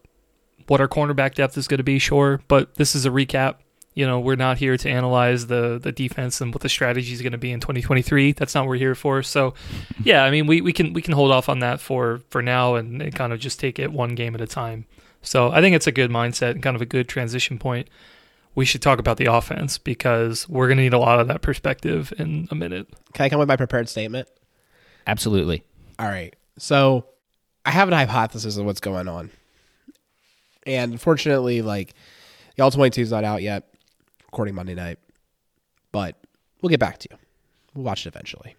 [0.67, 1.99] what our cornerback depth is going to be?
[1.99, 3.55] Sure, but this is a recap.
[3.95, 7.21] You know, we're not here to analyze the the defense and what the strategy is
[7.21, 8.33] going to be in 2023.
[8.33, 9.23] That's not what we're here for.
[9.23, 9.53] So,
[10.03, 12.75] yeah, I mean, we, we can we can hold off on that for for now
[12.75, 14.85] and, and kind of just take it one game at a time.
[15.21, 17.89] So, I think it's a good mindset and kind of a good transition point.
[18.53, 21.41] We should talk about the offense because we're going to need a lot of that
[21.41, 22.87] perspective in a minute.
[23.13, 24.29] Can I come with my prepared statement?
[25.07, 25.63] Absolutely.
[25.99, 26.33] All right.
[26.57, 27.05] So
[27.65, 29.31] I have a hypothesis of what's going on.
[30.65, 31.93] And unfortunately, like
[32.55, 33.67] the All 22 is not out yet,
[34.35, 34.99] recording Monday night.
[35.93, 36.17] But
[36.61, 37.17] we'll get back to you.
[37.73, 38.57] We'll watch it eventually.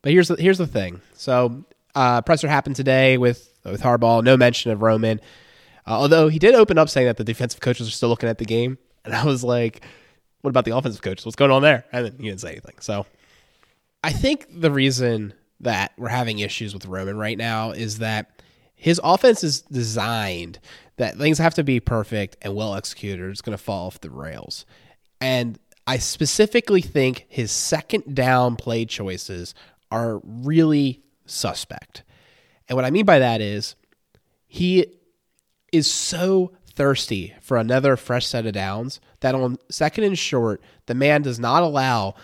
[0.00, 1.02] But here's the here's the thing.
[1.12, 4.24] So uh, presser happened today with with Harbaugh.
[4.24, 5.20] No mention of Roman.
[5.86, 8.38] Uh, although he did open up saying that the defensive coaches are still looking at
[8.38, 9.84] the game, and I was like,
[10.40, 11.26] "What about the offensive coaches?
[11.26, 12.76] What's going on there?" And then he didn't say anything.
[12.80, 13.04] So
[14.02, 18.40] I think the reason that we're having issues with Roman right now is that
[18.74, 20.58] his offense is designed
[20.96, 24.00] that things have to be perfect and well executed or it's going to fall off
[24.00, 24.64] the rails.
[25.22, 25.56] And
[25.86, 29.54] I specifically think his second down play choices
[29.88, 32.02] are really suspect.
[32.68, 33.76] And what I mean by that is
[34.48, 34.84] he
[35.72, 40.94] is so thirsty for another fresh set of downs that on second and short, the
[40.94, 42.14] man does not allow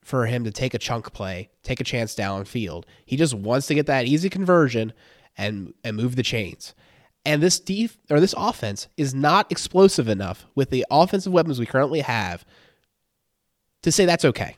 [0.00, 2.84] for him to take a chunk play, take a chance downfield.
[3.04, 4.92] He just wants to get that easy conversion
[5.36, 6.74] and and move the chains.
[7.28, 11.66] And this def- or this offense is not explosive enough with the offensive weapons we
[11.66, 12.46] currently have
[13.82, 14.56] to say that's okay.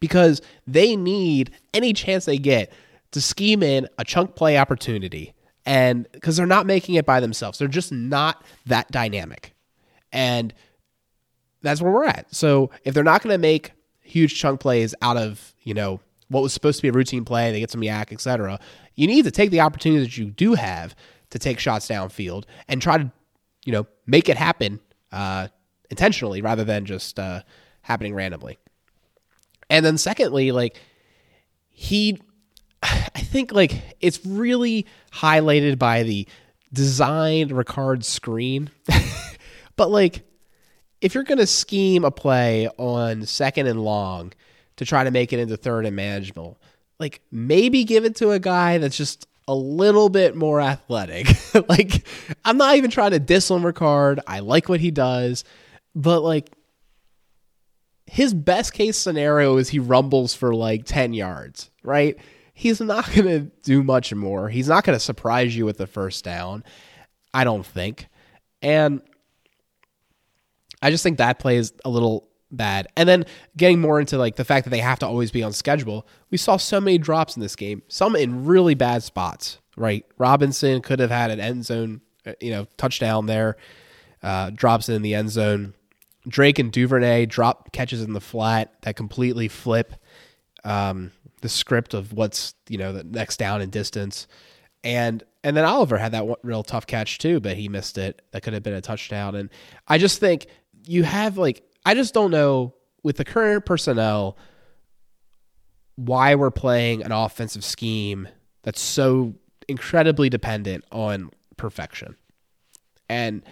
[0.00, 2.72] Because they need any chance they get
[3.10, 5.34] to scheme in a chunk play opportunity.
[5.66, 9.52] And because they're not making it by themselves, they're just not that dynamic.
[10.10, 10.54] And
[11.60, 12.34] that's where we're at.
[12.34, 16.42] So if they're not going to make huge chunk plays out of, you know, what
[16.42, 18.58] was supposed to be a routine play, they get some YAC, etc.
[18.94, 20.94] You need to take the opportunity that you do have
[21.30, 23.10] to take shots downfield and try to,
[23.64, 24.80] you know, make it happen
[25.12, 25.48] uh,
[25.90, 27.42] intentionally rather than just uh,
[27.82, 28.58] happening randomly.
[29.68, 30.80] And then secondly, like
[31.68, 32.20] he,
[32.82, 36.26] I think like it's really highlighted by the
[36.72, 38.70] designed Ricard screen,
[39.76, 40.22] but like
[41.00, 44.32] if you're going to scheme a play on second and long
[44.76, 46.60] to try to make it into third and manageable,
[46.98, 51.26] like maybe give it to a guy that's just a little bit more athletic.
[51.68, 52.06] like
[52.44, 54.20] I'm not even trying to diss on Ricard.
[54.24, 55.42] I like what he does,
[55.92, 56.50] but like
[58.06, 62.16] his best case scenario is he rumbles for like 10 yards, right?
[62.54, 64.48] He's not going to do much more.
[64.48, 66.62] He's not going to surprise you with the first down,
[67.34, 68.06] I don't think.
[68.62, 69.02] And
[70.80, 72.88] I just think that plays a little bad.
[72.96, 73.24] And then
[73.56, 76.06] getting more into like the fact that they have to always be on schedule.
[76.30, 80.04] We saw so many drops in this game, some in really bad spots, right?
[80.18, 83.56] Robinson could have had an end zone, uh, you know, touchdown there.
[84.22, 85.72] Uh, drops in the end zone.
[86.28, 89.94] Drake and Duvernay drop catches in the flat that completely flip
[90.64, 94.26] um, the script of what's you know the next down in distance,
[94.84, 98.22] and and then Oliver had that one real tough catch too, but he missed it.
[98.32, 99.50] That could have been a touchdown, and
[99.88, 100.46] I just think
[100.84, 104.36] you have like I just don't know with the current personnel
[105.96, 108.28] why we're playing an offensive scheme
[108.62, 109.34] that's so
[109.68, 112.16] incredibly dependent on perfection.
[113.08, 113.42] And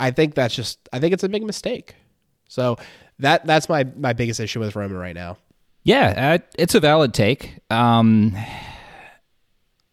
[0.00, 1.94] I think that's just I think it's a big mistake.
[2.48, 2.76] So
[3.18, 5.36] that that's my my biggest issue with Roman right now.
[5.82, 7.58] Yeah, it's a valid take.
[7.70, 8.34] Um,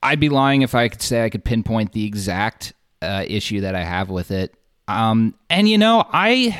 [0.02, 3.76] I'd be lying if I could say I could pinpoint the exact uh, issue that
[3.76, 4.54] I have with it.
[4.88, 6.58] Um, and you know, I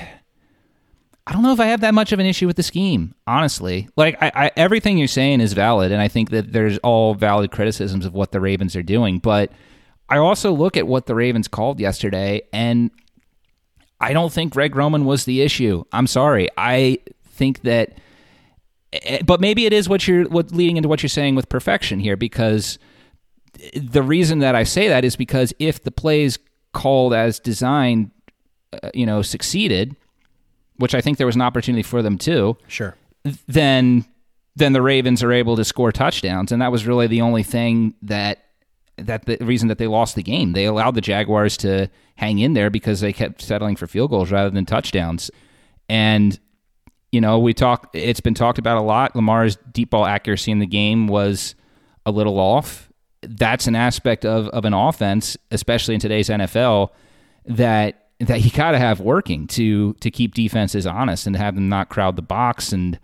[1.32, 3.88] I don't know if I have that much of an issue with the scheme, honestly.
[3.96, 7.52] Like, I, I, everything you're saying is valid, and I think that there's all valid
[7.52, 9.18] criticisms of what the Ravens are doing.
[9.18, 9.50] But
[10.10, 12.92] I also look at what the Ravens called yesterday, and
[14.02, 15.86] I don't think Greg Roman was the issue.
[15.94, 16.50] I'm sorry.
[16.58, 17.94] I think that
[18.92, 22.02] eh, but maybe it is what you're what leading into what you're saying with perfection
[22.02, 22.78] here because
[23.74, 26.40] the reason that I say that is because if the plays
[26.74, 28.12] called as designed
[28.84, 29.96] uh, you know succeeded
[30.82, 32.96] which I think there was an opportunity for them too Sure.
[33.48, 34.06] then
[34.56, 37.94] then the Ravens are able to score touchdowns, and that was really the only thing
[38.02, 38.44] that
[38.98, 40.52] that the reason that they lost the game.
[40.54, 44.30] They allowed the Jaguars to hang in there because they kept settling for field goals
[44.32, 45.32] rather than touchdowns.
[45.88, 46.38] And
[47.12, 47.90] you know, we talk.
[47.94, 49.16] It's been talked about a lot.
[49.16, 51.56] Lamar's deep ball accuracy in the game was
[52.06, 52.90] a little off.
[53.22, 56.90] That's an aspect of of an offense, especially in today's NFL,
[57.46, 61.56] that that you got to have working to to keep defenses honest and to have
[61.56, 63.00] them not crowd the box and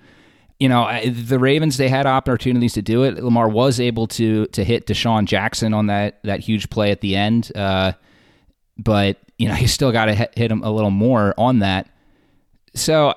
[0.59, 3.23] you know, the Ravens they had opportunities to do it.
[3.23, 7.15] Lamar was able to to hit DeSean Jackson on that that huge play at the
[7.15, 7.93] end, uh,
[8.77, 11.89] but you know he still got to hit him a little more on that.
[12.73, 13.13] So,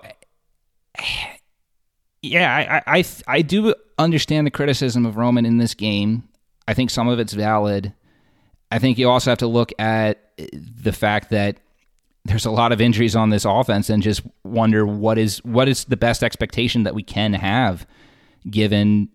[2.22, 6.24] yeah, I, I I do understand the criticism of Roman in this game.
[6.68, 7.94] I think some of it's valid.
[8.70, 11.56] I think you also have to look at the fact that
[12.24, 15.84] there's a lot of injuries on this offense and just wonder what is what is
[15.84, 17.86] the best expectation that we can have
[18.48, 19.08] given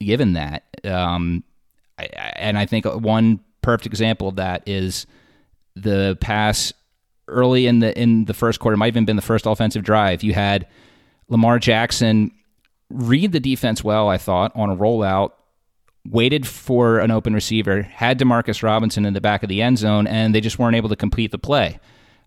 [0.00, 0.64] given that.
[0.84, 1.44] Um,
[1.98, 2.04] I,
[2.36, 5.06] and I think one perfect example of that is
[5.74, 6.72] the pass
[7.28, 10.22] early in the in the first quarter might have even been the first offensive drive.
[10.22, 10.66] You had
[11.28, 12.32] Lamar Jackson
[12.90, 15.32] read the defense well I thought on a rollout
[16.06, 20.06] waited for an open receiver had Demarcus Robinson in the back of the end zone
[20.06, 21.80] and they just weren't able to complete the play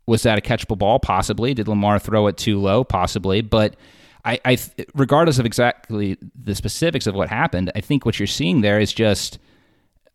[0.08, 1.00] was that a catchable ball?
[1.00, 1.54] Possibly.
[1.54, 2.84] Did Lamar throw it too low?
[2.84, 3.42] Possibly.
[3.42, 3.76] But
[4.24, 4.58] I, I,
[4.94, 8.94] regardless of exactly the specifics of what happened, I think what you're seeing there is
[8.94, 9.40] just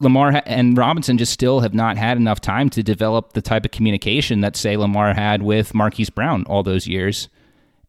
[0.01, 3.71] Lamar and Robinson just still have not had enough time to develop the type of
[3.71, 7.29] communication that, say, Lamar had with Marquise Brown all those years,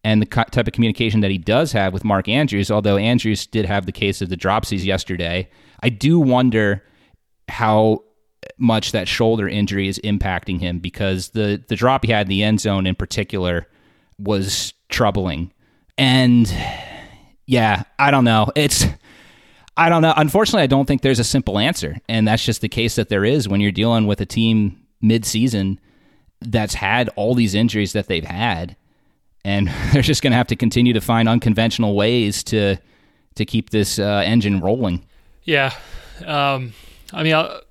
[0.04, 2.70] and the type of communication that he does have with Mark Andrews.
[2.70, 5.48] Although Andrews did have the case of the dropsies yesterday,
[5.82, 6.84] I do wonder
[7.48, 8.04] how
[8.58, 12.42] much that shoulder injury is impacting him because the the drop he had in the
[12.42, 13.66] end zone in particular
[14.18, 15.52] was troubling.
[15.98, 16.52] And
[17.46, 18.50] yeah, I don't know.
[18.54, 18.84] It's
[19.76, 20.12] I don't know.
[20.16, 23.24] Unfortunately, I don't think there's a simple answer, and that's just the case that there
[23.24, 25.80] is when you're dealing with a team mid-season
[26.40, 28.76] that's had all these injuries that they've had,
[29.44, 32.76] and they're just going to have to continue to find unconventional ways to
[33.34, 35.04] to keep this uh, engine rolling.
[35.44, 35.72] Yeah,
[36.26, 36.74] um,
[37.12, 37.62] I mean, I'll,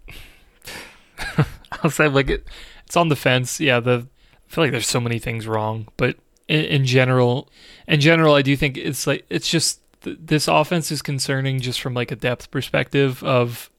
[1.84, 2.48] I'll say like it,
[2.86, 3.60] it's on the fence.
[3.60, 4.08] Yeah, the
[4.50, 6.18] I feel like there's so many things wrong, but
[6.48, 7.50] in, in general,
[7.88, 11.80] in general, I do think it's like it's just th- this offense is concerning just
[11.82, 13.70] from like a depth perspective of.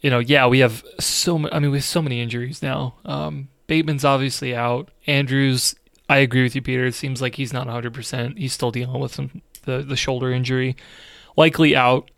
[0.00, 1.48] You know, yeah, we have so.
[1.50, 2.96] I mean, we have so many injuries now.
[3.06, 4.90] Um, Bateman's obviously out.
[5.06, 5.74] Andrews,
[6.10, 6.84] I agree with you, Peter.
[6.84, 7.94] It seems like he's not 100.
[7.94, 10.76] percent He's still dealing with some the the shoulder injury,
[11.38, 12.10] likely out.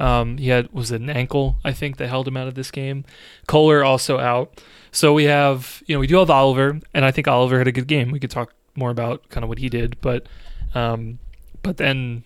[0.00, 2.70] Um, he had was it an ankle I think that held him out of this
[2.70, 3.04] game.
[3.46, 4.62] Kohler also out.
[4.92, 7.72] So we have you know we do have Oliver, and I think Oliver had a
[7.72, 8.10] good game.
[8.10, 10.26] We could talk more about kind of what he did, but
[10.74, 11.18] um,
[11.62, 12.24] but then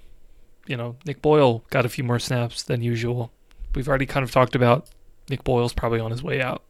[0.67, 3.33] you know Nick Boyle got a few more snaps than usual.
[3.75, 4.89] We've already kind of talked about
[5.29, 6.63] Nick Boyle's probably on his way out.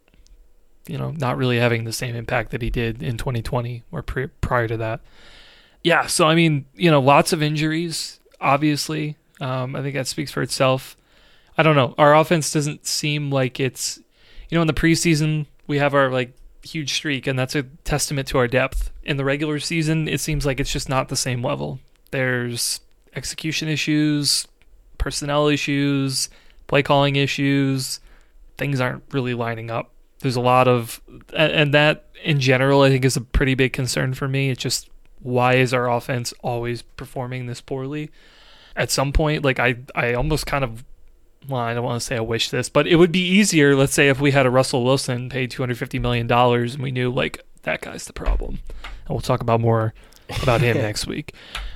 [0.86, 4.26] You know, not really having the same impact that he did in 2020 or pre-
[4.26, 5.00] prior to that.
[5.82, 9.16] Yeah, so I mean, you know, lots of injuries, obviously.
[9.40, 10.96] Um, I think that speaks for itself.
[11.56, 11.94] I don't know.
[11.98, 13.98] Our offense doesn't seem like it's,
[14.48, 18.28] you know, in the preseason we have our like huge streak, and that's a testament
[18.28, 18.90] to our depth.
[19.02, 21.78] In the regular season, it seems like it's just not the same level.
[22.10, 22.80] There's
[23.14, 24.48] execution issues,
[24.98, 26.28] personnel issues,
[26.66, 28.00] play calling issues.
[28.56, 29.90] Things aren't really lining up.
[30.20, 31.00] There's a lot of,
[31.36, 34.50] and that in general, I think is a pretty big concern for me.
[34.50, 34.88] It's just
[35.20, 38.10] why is our offense always performing this poorly?
[38.76, 40.84] At some point like i i almost kind of
[41.48, 43.94] well i don't want to say i wish this but it would be easier let's
[43.94, 47.44] say if we had a russell wilson paid 250 million dollars and we knew like
[47.64, 48.60] that guy's the problem.
[48.80, 49.92] And we'll talk about more
[50.42, 51.34] about him next week.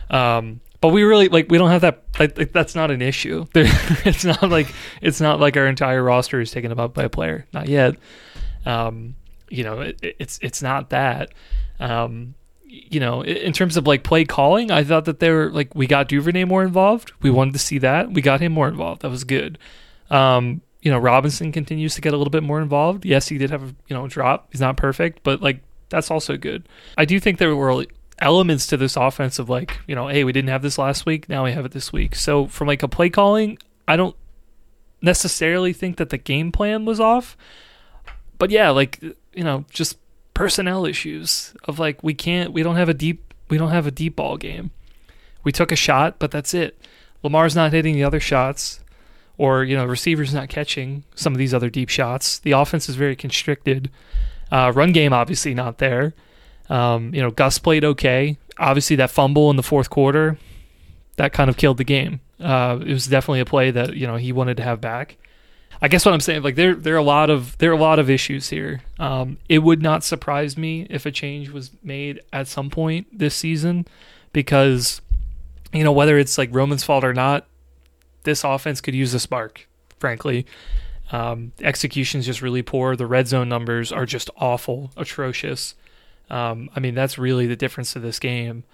[0.09, 3.46] Um, but we really like we don't have that like, that's not an issue.
[3.55, 4.72] It's not like
[5.03, 7.46] it's not like our entire roster is taken up by a player.
[7.53, 7.96] Not yet.
[8.64, 9.16] Um,
[9.51, 11.32] you know it, it's it's not that.
[11.80, 12.34] Um,
[12.68, 15.86] you know, in terms of like play calling, I thought that they were like we
[15.86, 17.12] got Duvernay more involved.
[17.22, 18.12] We wanted to see that.
[18.12, 19.02] We got him more involved.
[19.02, 19.58] That was good.
[20.10, 23.04] Um, you know, Robinson continues to get a little bit more involved.
[23.04, 24.48] Yes, he did have a you know drop.
[24.52, 26.68] He's not perfect, but like that's also good.
[26.96, 27.86] I do think there were
[28.18, 31.28] elements to this offense of like you know, hey, we didn't have this last week.
[31.28, 32.14] Now we have it this week.
[32.14, 34.16] So from like a play calling, I don't
[35.00, 37.36] necessarily think that the game plan was off.
[38.38, 39.98] But yeah, like you know, just
[40.39, 43.91] personnel issues of like we can't we don't have a deep we don't have a
[43.91, 44.70] deep ball game.
[45.43, 46.80] we took a shot, but that's it.
[47.24, 48.78] Lamar's not hitting the other shots,
[49.36, 52.39] or you know, receivers not catching some of these other deep shots.
[52.39, 53.91] The offense is very constricted.
[54.53, 56.14] Uh, run game obviously not there.
[56.70, 58.36] Um, you know, Gus played okay.
[58.59, 60.39] Obviously, that fumble in the fourth quarter
[61.16, 62.20] that kind of killed the game.
[62.39, 65.16] Uh, it was definitely a play that you know he wanted to have back.
[65.81, 67.81] I guess what I'm saying, like there, there are a lot of there are a
[67.81, 68.81] lot of issues here.
[68.99, 73.35] Um, it would not surprise me if a change was made at some point this
[73.35, 73.87] season,
[74.33, 75.01] because
[75.72, 77.47] you know whether it's like Roman's fault or not,
[78.24, 79.68] this offense could use a spark.
[80.01, 80.47] Frankly,
[81.12, 82.97] um, execution's just really poor.
[82.97, 85.74] The red zone numbers are just awful, atrocious.
[86.31, 88.64] Um, I mean, that's really the difference to this game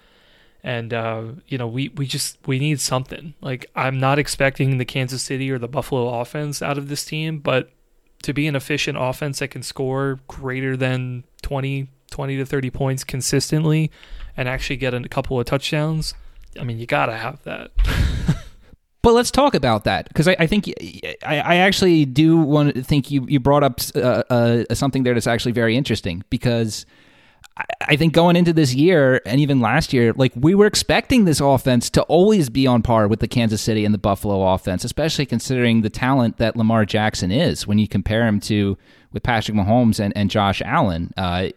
[0.63, 3.33] and uh, you know we we just we need something.
[3.41, 7.39] Like I'm not expecting the Kansas City or the Buffalo offense out of this team,
[7.39, 7.69] but
[8.23, 13.03] to be an efficient offense that can score greater than 20 20 to 30 points
[13.03, 13.91] consistently
[14.37, 16.13] and actually get a couple of touchdowns,
[16.59, 17.71] I mean you got to have that.
[19.05, 20.67] But let's talk about that because I, I, think
[21.23, 25.13] I, I, actually do want to think you, you brought up uh, uh, something there
[25.13, 26.87] that's actually very interesting because
[27.87, 31.39] I think going into this year and even last year, like we were expecting this
[31.39, 35.25] offense to always be on par with the Kansas City and the Buffalo offense, especially
[35.25, 38.77] considering the talent that Lamar Jackson is when you compare him to
[39.13, 41.13] with Patrick Mahomes and, and Josh Allen.
[41.15, 41.49] Uh,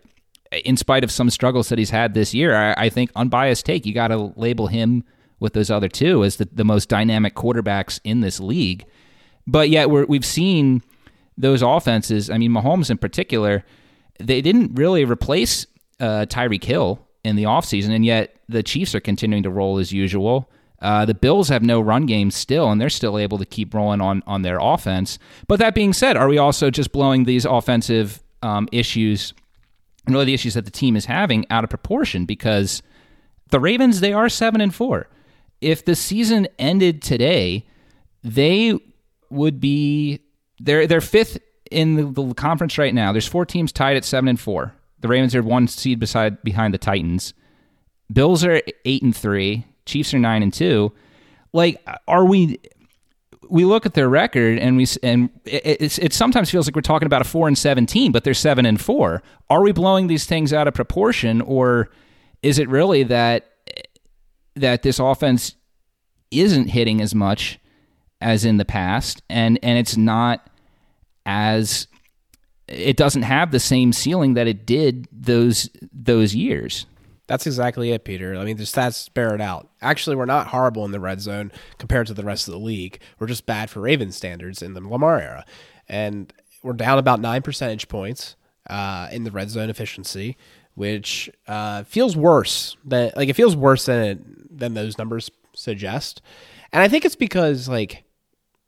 [0.65, 3.85] in spite of some struggles that he's had this year, I, I think unbiased take,
[3.85, 5.03] you got to label him
[5.41, 8.87] with those other two as the, the most dynamic quarterbacks in this league.
[9.47, 10.83] But yet we we've seen
[11.37, 13.65] those offenses, I mean, Mahomes in particular,
[14.19, 15.67] they didn't really replace
[16.01, 19.93] uh, Tyreek Hill in the offseason, and yet the Chiefs are continuing to roll as
[19.93, 20.51] usual.
[20.81, 24.01] Uh, the Bills have no run game still, and they're still able to keep rolling
[24.01, 25.19] on on their offense.
[25.49, 29.35] But that being said, are we also just blowing these offensive um, issues,
[30.07, 32.27] and really the issues that the team is having, out of proportion?
[32.27, 32.83] Because
[33.51, 35.09] the Ravens, they are seven and four.
[35.61, 37.67] If the season ended today,
[38.23, 38.79] they
[39.31, 40.21] would be
[40.61, 41.39] they're they're fifth
[41.73, 43.13] in the, the conference right now.
[43.13, 44.75] There's four teams tied at seven and four.
[45.01, 47.35] The Ravens are one seed beside behind the Titans.
[48.13, 49.67] Bills are eight and three.
[49.87, 50.93] Chiefs are nine and two.
[51.53, 52.59] Like, are we?
[53.51, 57.07] We look at their record and we and it, it sometimes feels like we're talking
[57.07, 59.23] about a four and seventeen, but they're seven and four.
[59.49, 61.89] Are we blowing these things out of proportion, or
[62.43, 63.51] is it really that
[64.55, 65.55] that this offense
[66.31, 67.59] isn't hitting as much
[68.21, 70.51] as in the past, and and it's not
[71.25, 71.87] as
[72.69, 76.87] it doesn't have the same ceiling that it did those those years.
[77.27, 78.37] That's exactly it, Peter.
[78.37, 79.69] I mean, the stats bear it out.
[79.83, 83.01] Actually, we're not horrible in the red zone compared to the rest of the league.
[83.19, 85.45] We're just bad for Ravens standards in the Lamar era,
[85.89, 88.37] and we're down about nine percentage points
[88.69, 90.37] uh, in the red zone efficiency,
[90.75, 96.23] which uh, feels worse than like it feels worse than it, than those numbers suggest.
[96.73, 98.05] And I think it's because like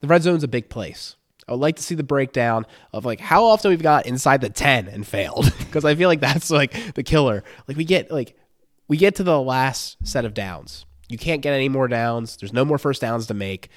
[0.01, 1.17] the red zone's a big place.
[1.51, 4.49] I would like to see the breakdown of like how often we've got inside the
[4.49, 7.43] 10 and failed because I feel like that's like the killer.
[7.67, 8.37] Like we get like
[8.87, 10.87] we get to the last set of downs.
[11.09, 12.37] You can't get any more downs.
[12.37, 13.69] There's no more first downs to make.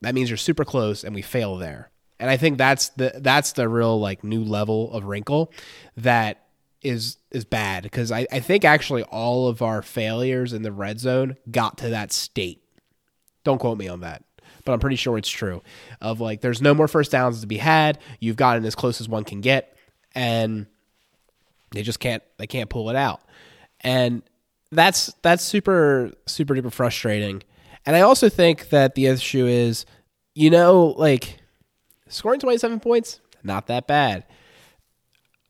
[0.00, 1.92] That means you're super close and we fail there.
[2.18, 5.52] And I think that's the that's the real like new level of wrinkle
[5.96, 6.42] that
[6.82, 10.98] is is bad because I, I think actually all of our failures in the red
[10.98, 12.64] zone got to that state.
[13.44, 14.25] Don't quote me on that
[14.66, 15.62] but I'm pretty sure it's true.
[16.02, 17.98] Of like, there's no more first downs to be had.
[18.20, 19.74] You've gotten as close as one can get,
[20.14, 20.66] and
[21.70, 23.22] they just can't they can't pull it out,
[23.80, 24.22] and
[24.70, 27.42] that's that's super super duper frustrating.
[27.86, 29.86] And I also think that the issue is,
[30.34, 31.38] you know, like
[32.08, 34.24] scoring 27 points, not that bad.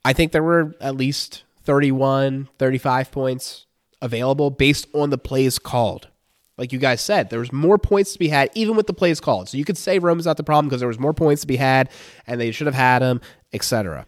[0.04, 3.66] I think there were at least 31, 35 points
[4.02, 6.08] available based on the plays called
[6.58, 9.20] like you guys said, there was more points to be had, even with the plays
[9.20, 9.48] called.
[9.48, 11.56] So you could say Roman's not the problem because there was more points to be
[11.56, 11.90] had,
[12.26, 13.20] and they should have had him,
[13.52, 14.06] etc.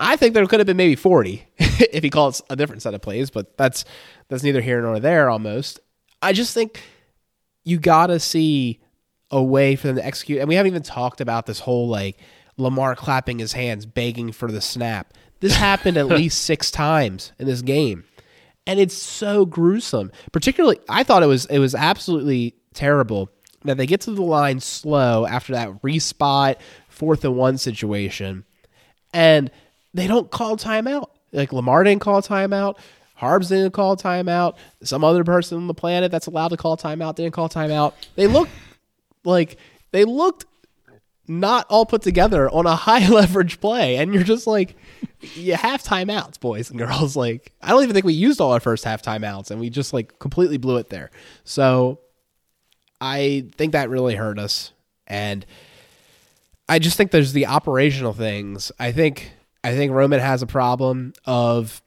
[0.00, 3.00] I think there could have been maybe 40 if he calls a different set of
[3.00, 3.84] plays, but that's
[4.28, 5.30] that's neither here nor there.
[5.30, 5.80] Almost,
[6.20, 6.82] I just think
[7.64, 8.80] you gotta see
[9.30, 10.40] a way for them to execute.
[10.40, 12.18] And we haven't even talked about this whole like
[12.56, 15.14] Lamar clapping his hands, begging for the snap.
[15.40, 18.04] This happened at least six times in this game
[18.68, 20.12] and it's so gruesome.
[20.30, 23.30] Particularly, I thought it was it was absolutely terrible
[23.64, 26.56] that they get to the line slow after that respot
[26.88, 28.44] fourth and one situation,
[29.12, 29.50] and
[29.94, 31.08] they don't call timeout.
[31.32, 32.76] Like Lamar didn't call timeout.
[33.14, 34.56] Harbs didn't call timeout.
[34.82, 37.94] Some other person on the planet that's allowed to call timeout didn't call timeout.
[38.14, 38.48] They look
[39.24, 39.56] like
[39.90, 40.44] they looked
[41.26, 43.96] not all put together on a high leverage play.
[43.96, 44.76] And you're just like,
[45.20, 47.16] you have timeouts, boys and girls.
[47.16, 49.92] Like, I don't even think we used all our first half timeouts and we just
[49.92, 51.10] like completely blew it there.
[51.44, 51.98] So
[53.00, 54.72] I think that really hurt us.
[55.06, 55.44] And
[56.68, 58.70] I just think there's the operational things.
[58.78, 59.32] I think
[59.64, 61.82] I think Roman has a problem of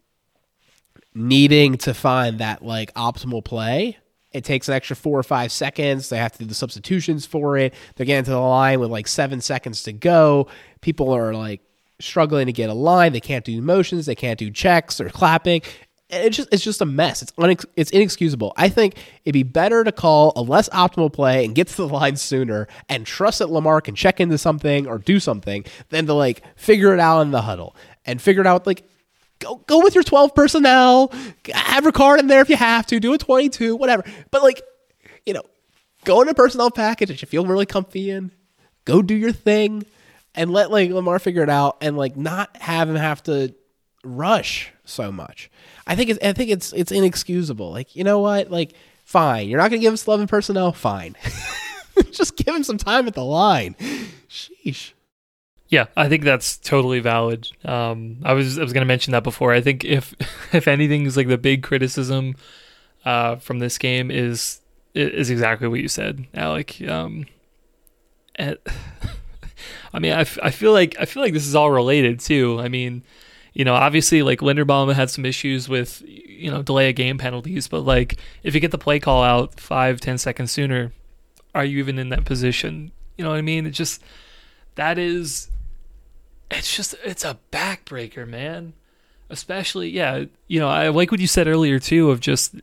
[1.13, 3.97] needing to find that like optimal play.
[4.31, 6.09] It takes an extra four or five seconds.
[6.09, 7.73] They have to do the substitutions for it.
[7.95, 10.47] They're getting to the line with like seven seconds to go.
[10.79, 11.61] People are like
[12.01, 13.13] struggling to get a line.
[13.13, 14.05] They can't do motions.
[14.05, 15.61] They can't do checks or clapping.
[16.09, 17.21] It's just it's just a mess.
[17.21, 18.53] It's unex- it's inexcusable.
[18.57, 21.87] I think it'd be better to call a less optimal play and get to the
[21.93, 26.13] line sooner and trust that Lamar can check into something or do something than to
[26.13, 27.75] like figure it out in the huddle
[28.05, 28.83] and figure it out like
[29.39, 31.11] go go with your 12 personnel.
[31.53, 32.99] Have Ricard in there if you have to.
[32.99, 34.03] Do a 22, whatever.
[34.31, 34.61] But like,
[35.25, 35.43] you know,
[36.05, 38.31] go in a personnel package that you feel really comfy in.
[38.85, 39.85] Go do your thing
[40.35, 43.53] and let like Lamar figure it out and like not have him have to
[44.03, 45.49] rush so much.
[45.87, 47.71] I think it's I think it's it's inexcusable.
[47.71, 48.51] Like, you know what?
[48.51, 48.73] Like,
[49.05, 49.49] fine.
[49.49, 50.71] You're not gonna give us 11 personnel?
[50.71, 51.15] Fine.
[52.11, 53.75] Just give him some time at the line.
[54.29, 54.93] Sheesh.
[55.67, 57.49] Yeah, I think that's totally valid.
[57.63, 59.53] Um, I was I was to mention that before.
[59.53, 60.13] I think if
[60.53, 62.35] if anything is like the big criticism
[63.05, 64.59] uh, from this game is
[64.93, 66.81] is exactly what you said, Alec.
[66.81, 67.25] Um,
[68.35, 68.57] and,
[69.93, 72.59] I mean, I, f- I feel like I feel like this is all related too.
[72.59, 73.03] I mean,
[73.53, 77.67] you know, obviously like Linderbaum had some issues with you know delay of game penalties,
[77.67, 80.93] but like if you get the play call out five ten seconds sooner,
[81.53, 82.91] are you even in that position?
[83.17, 83.65] You know what I mean?
[83.65, 84.01] It just
[84.75, 85.49] that is
[86.49, 88.73] it's just it's a backbreaker, man.
[89.29, 92.55] Especially, yeah, you know, I like what you said earlier too of just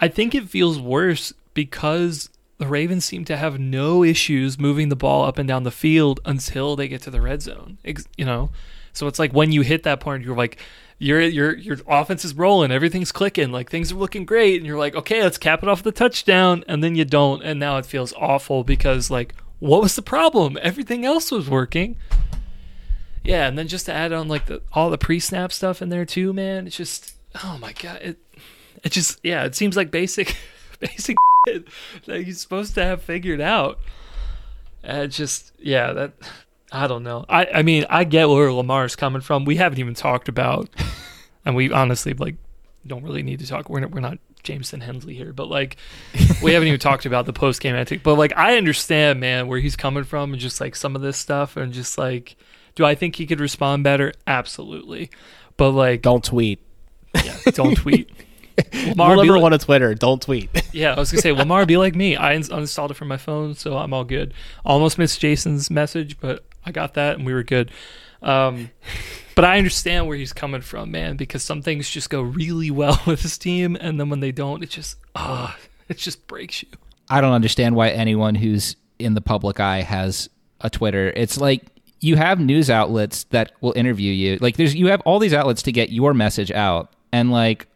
[0.00, 2.29] I think it feels worse because
[2.60, 6.20] the Ravens seem to have no issues moving the ball up and down the field
[6.26, 7.78] until they get to the red zone.
[8.18, 8.50] You know,
[8.92, 10.58] so it's like when you hit that point, you're like,
[10.98, 14.78] your your your offense is rolling, everything's clicking, like things are looking great, and you're
[14.78, 17.78] like, okay, let's cap it off with a touchdown, and then you don't, and now
[17.78, 20.58] it feels awful because like, what was the problem?
[20.60, 21.96] Everything else was working.
[23.24, 26.04] Yeah, and then just to add on like the all the pre-snap stuff in there
[26.04, 26.66] too, man.
[26.66, 28.18] It's just oh my god, it
[28.84, 30.36] it just yeah, it seems like basic
[30.78, 31.16] basic
[32.06, 33.78] that he's supposed to have figured out.
[34.82, 36.12] And just yeah, that
[36.72, 37.24] I don't know.
[37.28, 39.44] I I mean, I get where Lamar's coming from.
[39.44, 40.68] We haven't even talked about
[41.44, 42.36] and we honestly like
[42.86, 43.68] don't really need to talk.
[43.68, 45.76] We're not, we're not Jamison Hensley here, but like
[46.42, 48.02] we haven't even talked about the post game ethic.
[48.02, 51.16] But like I understand, man, where he's coming from and just like some of this
[51.16, 52.36] stuff and just like
[52.74, 54.12] do I think he could respond better?
[54.26, 55.10] Absolutely.
[55.56, 56.60] But like Don't tweet.
[57.14, 58.08] yeah, don't tweet.
[58.88, 59.94] Lamar be number like- one on Twitter.
[59.94, 60.50] Don't tweet.
[60.72, 62.16] Yeah, I was gonna say Lamar be like me.
[62.16, 64.32] I uninstalled it from my phone, so I'm all good.
[64.64, 67.72] Almost missed Jason's message, but I got that and we were good.
[68.22, 68.70] Um,
[69.34, 73.00] but I understand where he's coming from, man, because some things just go really well
[73.06, 75.56] with his team, and then when they don't, it just ah,
[75.88, 76.68] it just breaks you.
[77.08, 80.28] I don't understand why anyone who's in the public eye has
[80.60, 81.12] a Twitter.
[81.16, 81.64] It's like
[81.98, 84.38] you have news outlets that will interview you.
[84.40, 87.66] Like there's you have all these outlets to get your message out, and like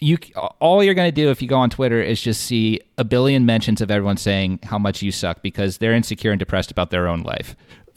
[0.00, 0.18] you
[0.60, 3.44] all you're going to do if you go on Twitter is just see a billion
[3.46, 7.06] mentions of everyone saying how much you suck because they're insecure and depressed about their
[7.06, 7.54] own life.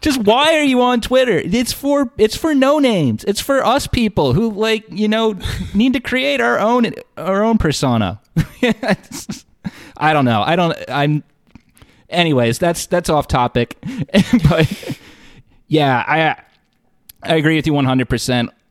[0.00, 1.38] Just why are you on Twitter?
[1.44, 3.24] It's for it's for no names.
[3.24, 5.36] It's for us people who like you know
[5.74, 8.20] need to create our own our own persona.
[9.96, 10.42] I don't know.
[10.42, 10.76] I don't.
[10.88, 11.24] I'm.
[12.08, 13.78] Anyways, that's that's off topic,
[14.48, 14.98] but
[15.66, 16.40] yeah, I
[17.28, 18.08] I agree with you 100.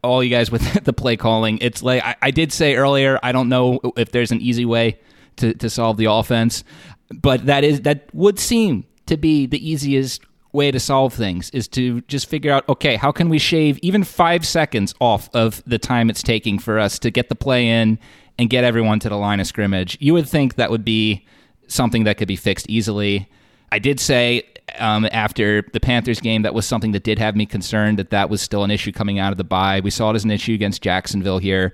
[0.06, 3.20] All you guys with the play calling, it's like I, I did say earlier.
[3.24, 5.00] I don't know if there's an easy way
[5.38, 6.64] to to solve the offense,
[7.12, 11.68] but that is that would seem to be the easiest way to solve things is
[11.68, 15.78] to just figure out okay how can we shave even five seconds off of the
[15.78, 18.00] time it's taking for us to get the play in
[18.40, 21.26] and get everyone to the line of scrimmage you would think that would be
[21.68, 23.30] something that could be fixed easily
[23.74, 24.42] i did say
[24.80, 28.30] um, after the panthers game that was something that did have me concerned that that
[28.30, 30.54] was still an issue coming out of the bye we saw it as an issue
[30.54, 31.74] against jacksonville here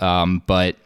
[0.00, 0.76] um, but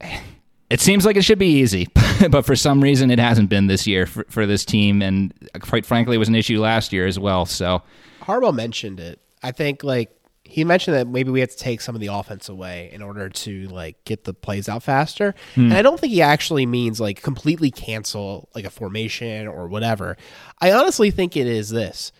[0.70, 1.88] it seems like it should be easy,
[2.30, 5.84] but for some reason it hasn't been this year for, for this team, and quite
[5.84, 7.46] frankly, it was an issue last year as well.
[7.46, 7.82] So
[8.22, 9.20] Harbaugh mentioned it.
[9.42, 10.10] I think like
[10.50, 13.28] he mentioned that maybe we had to take some of the offense away in order
[13.28, 15.34] to like get the plays out faster.
[15.54, 15.82] And I hmm.
[15.82, 20.16] don't think he actually means like completely cancel like a formation or whatever.
[20.60, 22.12] I honestly think it is this.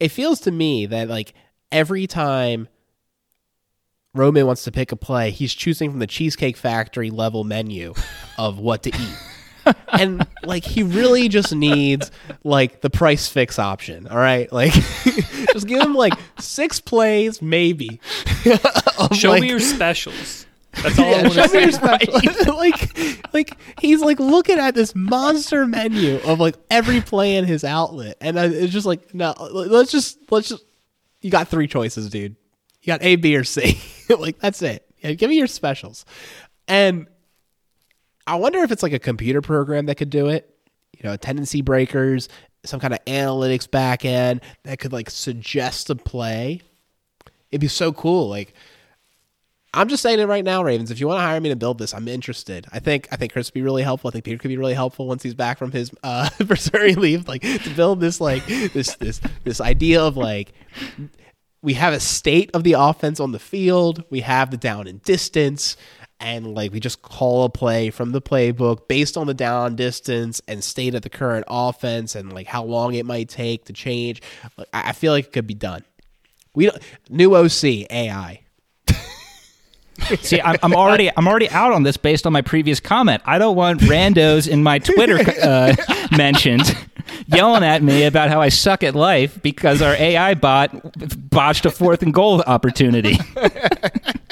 [0.00, 1.32] It feels to me that like
[1.70, 2.68] every time
[4.14, 7.94] Roman wants to pick a play, he's choosing from the Cheesecake Factory level menu
[8.38, 9.35] of what to eat.
[9.92, 12.10] And like he really just needs
[12.44, 14.06] like the prix fixe option.
[14.08, 14.72] All right, like
[15.52, 18.00] just give him like six plays, maybe.
[19.12, 20.46] Show like- me your specials.
[20.82, 22.50] That's all I yeah, want show to me your see.
[22.50, 27.64] like, like he's like looking at this monster menu of like every play in his
[27.64, 30.62] outlet, and I, it's just like, no, let's just let's just.
[31.22, 32.36] You got three choices, dude.
[32.82, 33.80] You got A, B, or C.
[34.18, 34.86] like that's it.
[35.00, 36.04] Yeah, give me your specials,
[36.68, 37.06] and
[38.26, 40.52] I wonder if it's like a computer program that could do it.
[40.96, 42.28] You know, tendency breakers,
[42.64, 46.62] some kind of analytics back end that could like suggest a play.
[47.50, 48.28] It'd be so cool.
[48.28, 48.54] Like
[49.76, 50.90] I'm just saying it right now, Ravens.
[50.90, 52.66] If you want to hire me to build this, I'm interested.
[52.72, 54.08] I think I think Chris would be really helpful.
[54.08, 57.28] I think Peter could be really helpful once he's back from his uh paternity leave,
[57.28, 60.54] like to build this like this this this idea of like
[61.62, 65.02] we have a state of the offense on the field, we have the down and
[65.02, 65.76] distance,
[66.20, 70.40] and like we just call a play from the playbook based on the down distance
[70.48, 74.22] and state of the current offense and like how long it might take to change.
[74.56, 75.84] Like, I feel like it could be done.
[76.54, 78.40] We don't, new OC AI.
[80.20, 83.22] See, I'm, I'm already I'm already out on this based on my previous comment.
[83.24, 85.74] I don't want randos in my Twitter uh,
[86.16, 86.70] mentions
[87.26, 90.70] yelling at me about how I suck at life because our AI bot
[91.30, 93.18] botched a fourth and goal opportunity.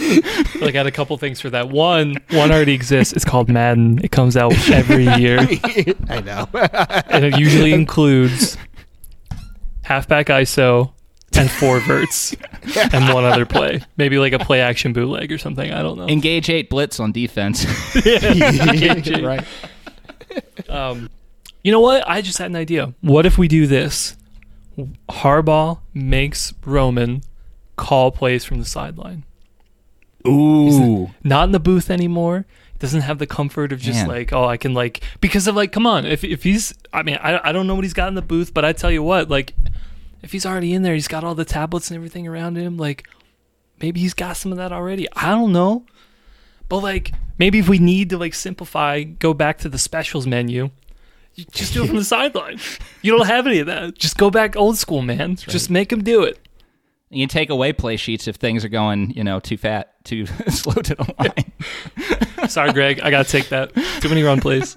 [0.60, 1.70] Like I had a couple things for that.
[1.70, 3.14] One, one already exists.
[3.14, 3.98] It's called Madden.
[4.04, 5.38] It comes out every year,
[6.08, 6.48] I know.
[7.08, 8.58] and it usually includes
[9.82, 10.92] halfback ISO
[11.36, 12.34] and four verts
[12.92, 13.80] and one other play.
[13.96, 15.72] Maybe like a play action bootleg or something.
[15.72, 16.08] I don't know.
[16.08, 17.64] Engage eight blitz on defense.
[18.04, 19.44] right.
[20.68, 21.08] Um,
[21.64, 22.08] you know what?
[22.08, 22.94] I just had an idea.
[23.00, 24.16] What if we do this?
[25.08, 27.22] Harbaugh makes Roman
[27.76, 29.24] call plays from the sideline.
[30.26, 32.46] Ooh, Not in the booth anymore.
[32.78, 34.08] Doesn't have the comfort of just Man.
[34.08, 37.18] like, oh, I can like because of like, come on, if if he's, I mean,
[37.22, 39.28] I I don't know what he's got in the booth, but I tell you what,
[39.28, 39.54] like,
[40.22, 42.78] if he's already in there, he's got all the tablets and everything around him.
[42.78, 43.06] Like,
[43.82, 45.06] maybe he's got some of that already.
[45.12, 45.84] I don't know,
[46.70, 50.70] but like, maybe if we need to like simplify, go back to the specials menu.
[51.34, 52.58] you Just do it from the sideline.
[53.02, 53.98] You don't have any of that.
[53.98, 55.36] Just go back old school, man.
[55.36, 56.38] Just make him do it.
[57.10, 60.26] You can take away play sheets if things are going, you know, too fat, too
[60.48, 62.48] slow to the line.
[62.48, 63.00] Sorry, Greg.
[63.00, 63.74] I gotta take that.
[64.00, 64.76] Too many run plays.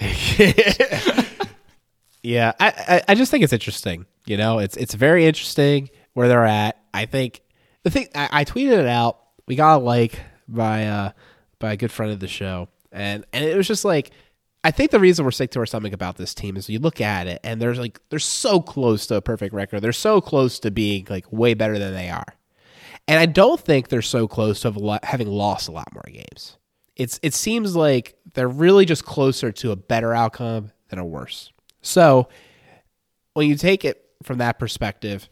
[2.22, 4.06] Yeah, I, I I just think it's interesting.
[4.26, 6.76] You know, it's it's very interesting where they're at.
[6.92, 7.40] I think
[7.84, 9.18] the thing I, I tweeted it out.
[9.46, 11.12] We got a like by uh
[11.58, 14.10] by a good friend of the show, and and it was just like
[14.68, 17.00] I think the reason we're sick to our stomach about this team is you look
[17.00, 19.80] at it and there's like they're so close to a perfect record.
[19.80, 22.36] They're so close to being like way better than they are,
[23.06, 26.58] and I don't think they're so close to having lost a lot more games.
[26.96, 31.50] It's it seems like they're really just closer to a better outcome than a worse.
[31.80, 32.28] So
[33.32, 35.30] when you take it from that perspective,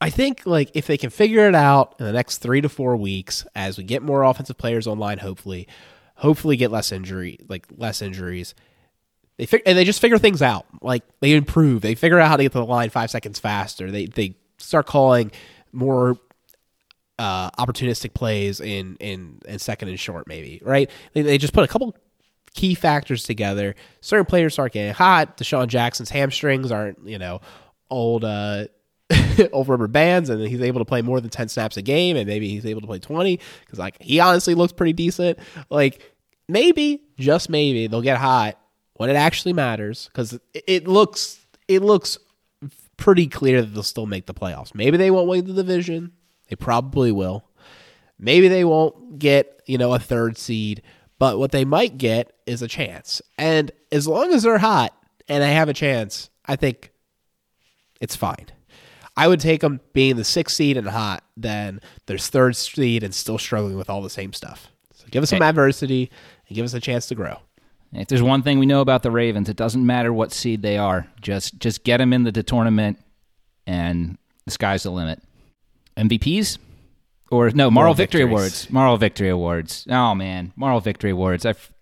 [0.00, 2.96] I think like if they can figure it out in the next three to four
[2.96, 5.68] weeks, as we get more offensive players online, hopefully,
[6.14, 8.54] hopefully get less injury, like less injuries.
[9.38, 10.66] They and they just figure things out.
[10.82, 11.80] Like they improve.
[11.80, 13.90] They figure out how to get to the line five seconds faster.
[13.90, 15.30] They they start calling
[15.72, 16.16] more
[17.18, 20.90] uh, opportunistic plays in in second and short, maybe right.
[21.12, 21.96] They, they just put a couple
[22.54, 23.76] key factors together.
[24.00, 25.36] Certain players start getting hot.
[25.36, 27.40] DeSean Jackson's hamstrings aren't you know
[27.90, 28.66] old uh,
[29.52, 32.26] old rubber bands, and he's able to play more than ten snaps a game, and
[32.26, 35.38] maybe he's able to play twenty because like he honestly looks pretty decent.
[35.70, 36.02] Like
[36.48, 38.58] maybe just maybe they'll get hot
[38.98, 41.38] when it actually matters because it, looks
[41.68, 42.18] it looks
[42.96, 44.74] pretty clear that they'll still make the playoffs.
[44.74, 46.12] Maybe they won't win the division.
[46.50, 47.48] They probably will.
[48.18, 50.82] Maybe they won't get, you know, a third seed,
[51.18, 53.22] but what they might get is a chance.
[53.38, 54.92] And as long as they're hot
[55.28, 56.90] and they have a chance, I think
[58.00, 58.46] it's fine.
[59.16, 63.14] I would take them being the sixth seed and hot than there's third seed and
[63.14, 64.68] still struggling with all the same stuff.
[64.92, 66.10] So give us some adversity
[66.48, 67.38] and give us a chance to grow.
[67.92, 70.76] If there's one thing we know about the Ravens, it doesn't matter what seed they
[70.76, 71.06] are.
[71.20, 72.98] Just just get them in the tournament,
[73.66, 75.22] and the sky's the limit.
[75.96, 76.58] MVPs
[77.30, 78.30] or no moral, Moral victory victories.
[78.40, 78.70] awards.
[78.70, 79.86] Moral victory awards.
[79.90, 81.46] Oh man, moral victory awards.
[81.46, 81.50] I.
[81.50, 81.72] f-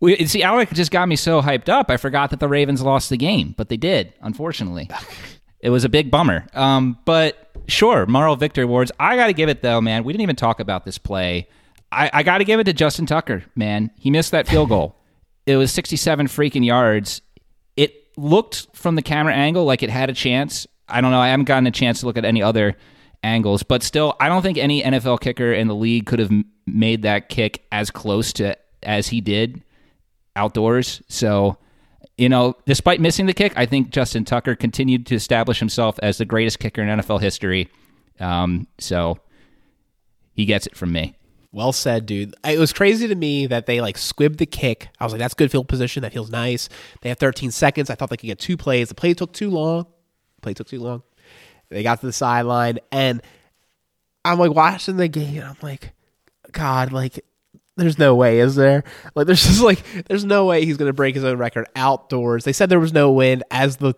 [0.00, 1.90] We, see, Alec just got me so hyped up.
[1.90, 4.14] I forgot that the Ravens lost the game, but they did.
[4.22, 4.88] Unfortunately,
[5.60, 6.46] it was a big bummer.
[6.54, 8.90] Um, but sure, moral victory awards.
[8.98, 10.02] I got to give it though, man.
[10.04, 11.46] We didn't even talk about this play.
[11.92, 13.90] I, I got to give it to Justin Tucker, man.
[13.98, 14.96] He missed that field goal.
[15.50, 17.22] It was 67 freaking yards.
[17.76, 20.66] It looked from the camera angle like it had a chance.
[20.88, 21.20] I don't know.
[21.20, 22.76] I haven't gotten a chance to look at any other
[23.22, 26.30] angles, but still, I don't think any NFL kicker in the league could have
[26.66, 29.62] made that kick as close to as he did.
[30.36, 31.02] outdoors.
[31.08, 31.58] So,
[32.16, 36.18] you know, despite missing the kick, I think Justin Tucker continued to establish himself as
[36.18, 37.68] the greatest kicker in NFL history.
[38.20, 39.18] Um, so
[40.32, 41.14] he gets it from me.
[41.52, 42.34] Well said, dude.
[42.44, 44.88] It was crazy to me that they like squibbed the kick.
[45.00, 46.02] I was like, that's good field position.
[46.02, 46.68] That feels nice.
[47.00, 47.90] They have 13 seconds.
[47.90, 48.88] I thought they could get two plays.
[48.88, 49.86] The play took too long.
[50.36, 51.02] The play took too long.
[51.70, 53.22] They got to the sideline, and
[54.24, 55.92] I'm like watching the game, and I'm like,
[56.50, 57.24] God, like,
[57.76, 58.82] there's no way, is there?
[59.14, 62.44] Like, there's just like, there's no way he's gonna break his own record outdoors.
[62.44, 63.94] They said there was no wind as the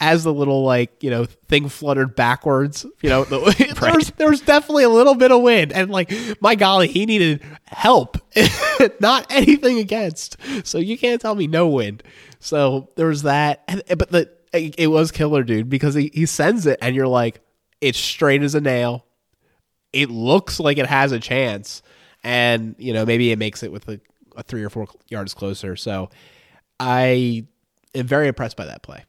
[0.00, 3.76] as the little like you know thing fluttered backwards you know the, right.
[3.76, 5.72] there, was, there was definitely a little bit of wind.
[5.72, 8.16] And like my golly he needed help
[9.00, 10.36] not anything against.
[10.64, 12.02] So you can't tell me no wind.
[12.40, 13.62] So there was that.
[13.68, 16.96] And, eh, but the eh, it was killer dude because he, he sends it and
[16.96, 17.40] you're like
[17.80, 19.04] it's straight as a nail.
[19.92, 21.82] It looks like it has a chance.
[22.24, 24.00] And you know maybe it makes it with a,
[24.36, 25.76] a three or four yards closer.
[25.76, 26.10] So
[26.82, 27.44] i
[27.94, 29.04] am very impressed by that play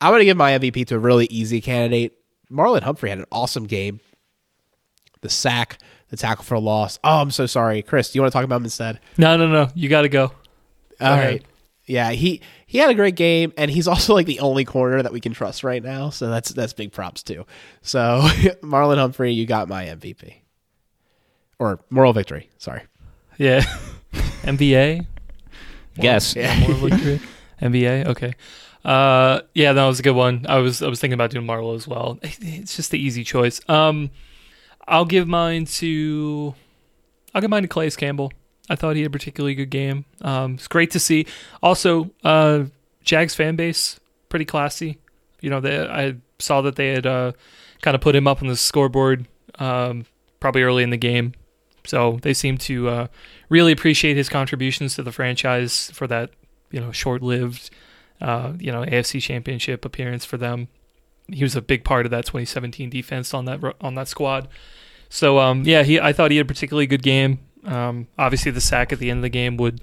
[0.00, 2.18] I'm going to give my MVP to a really easy candidate.
[2.50, 4.00] Marlon Humphrey had an awesome game.
[5.22, 5.78] The sack,
[6.10, 6.98] the tackle for a loss.
[7.02, 8.10] Oh, I'm so sorry, Chris.
[8.12, 9.00] Do you want to talk about him instead?
[9.16, 9.68] No, no, no.
[9.74, 10.28] You got to go.
[10.28, 10.34] go.
[11.00, 11.26] All ahead.
[11.26, 11.44] right.
[11.86, 15.12] Yeah, he he had a great game, and he's also like the only corner that
[15.12, 16.10] we can trust right now.
[16.10, 17.46] So that's that's big props too.
[17.82, 18.20] So
[18.62, 20.34] Marlon Humphrey, you got my MVP
[21.58, 22.50] or moral victory.
[22.58, 22.82] Sorry.
[23.38, 23.62] Yeah.
[24.42, 25.06] MVA.
[25.96, 26.36] Yes.
[26.36, 26.58] Yeah.
[26.60, 27.20] Moral victory.
[27.62, 28.06] MVA.
[28.06, 28.34] Okay.
[28.86, 30.46] Uh, yeah, that was a good one.
[30.48, 32.20] I was I was thinking about doing Marlon as well.
[32.22, 33.60] It's just the easy choice.
[33.68, 34.10] Um,
[34.86, 36.54] I'll give mine to
[37.34, 38.32] I'll give mine to Calais Campbell.
[38.70, 40.04] I thought he had a particularly good game.
[40.22, 41.26] Um, it's great to see.
[41.62, 42.64] Also, uh,
[43.02, 44.98] Jags fan base pretty classy.
[45.40, 47.32] You know, they, I saw that they had uh,
[47.82, 49.26] kind of put him up on the scoreboard
[49.58, 50.06] um,
[50.38, 51.32] probably early in the game.
[51.84, 53.06] So they seem to uh,
[53.48, 56.30] really appreciate his contributions to the franchise for that,
[56.70, 57.70] you know, short-lived
[58.20, 60.68] uh, you know, AFC Championship appearance for them.
[61.28, 64.48] He was a big part of that 2017 defense on that on that squad.
[65.08, 67.40] So um, yeah, he I thought he had a particularly good game.
[67.64, 69.80] Um, obviously, the sack at the end of the game would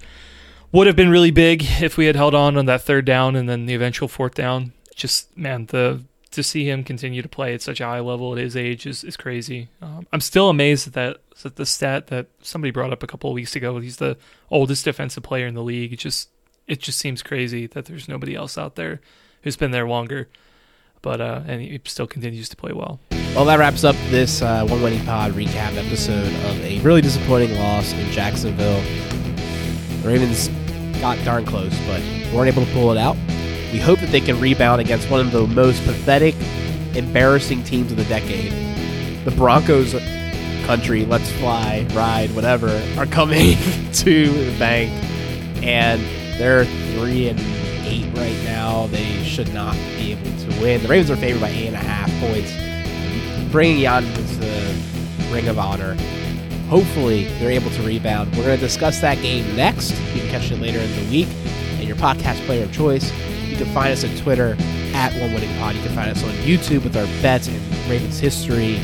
[0.72, 3.48] would have been really big if we had held on on that third down and
[3.48, 4.72] then the eventual fourth down.
[4.94, 6.02] Just man, the
[6.34, 9.04] to see him continue to play at such a high level at his age is,
[9.04, 9.68] is crazy.
[9.80, 13.30] Um, I'm still amazed at that at the stat that somebody brought up a couple
[13.30, 13.78] of weeks ago.
[13.78, 14.16] He's the
[14.50, 15.96] oldest defensive player in the league.
[15.96, 16.28] Just
[16.66, 19.00] it just seems crazy that there's nobody else out there
[19.42, 20.28] who's been there longer.
[21.02, 22.98] But uh, and he still continues to play well.
[23.34, 27.58] Well, that wraps up this uh, one winning pod recap episode of a really disappointing
[27.58, 28.80] loss in Jacksonville.
[30.00, 30.48] The Ravens
[31.00, 32.00] got darn close, but
[32.32, 33.16] weren't able to pull it out.
[33.72, 36.34] We hope that they can rebound against one of the most pathetic,
[36.94, 38.52] embarrassing teams of the decade.
[39.24, 39.92] The Broncos
[40.64, 43.58] country, let's fly, ride, whatever, are coming
[43.92, 44.90] to the bank.
[45.62, 46.00] And
[46.38, 46.64] they're
[46.96, 47.38] three and
[47.86, 48.86] eight right now.
[48.88, 50.82] They should not be able to win.
[50.82, 52.52] The Ravens are favored by eight and a half points.
[53.52, 54.74] Bringing Jan into the
[55.32, 55.94] Ring of Honor.
[56.68, 58.30] Hopefully, they're able to rebound.
[58.36, 59.90] We're going to discuss that game next.
[60.14, 61.28] You can catch it later in the week
[61.78, 63.12] and your podcast player of choice.
[63.46, 64.56] You can find us on Twitter
[64.94, 65.76] at One Winning Pod.
[65.76, 67.56] You can find us on YouTube with our bets and
[67.88, 68.76] Ravens history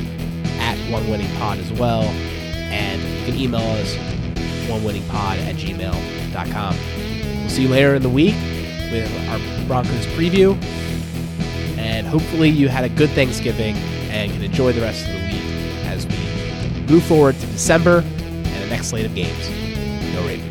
[0.58, 2.02] at One Winning Pod as well.
[2.02, 3.96] And you can email us
[4.68, 7.09] onewinningpod at gmail.com
[7.48, 8.34] see you later in the week
[8.90, 10.60] with our Broncos preview.
[11.78, 13.76] And hopefully, you had a good Thanksgiving
[14.10, 15.42] and can enjoy the rest of the week
[15.86, 19.48] as we move forward to December and the next slate of games.
[20.14, 20.49] Go Ravens.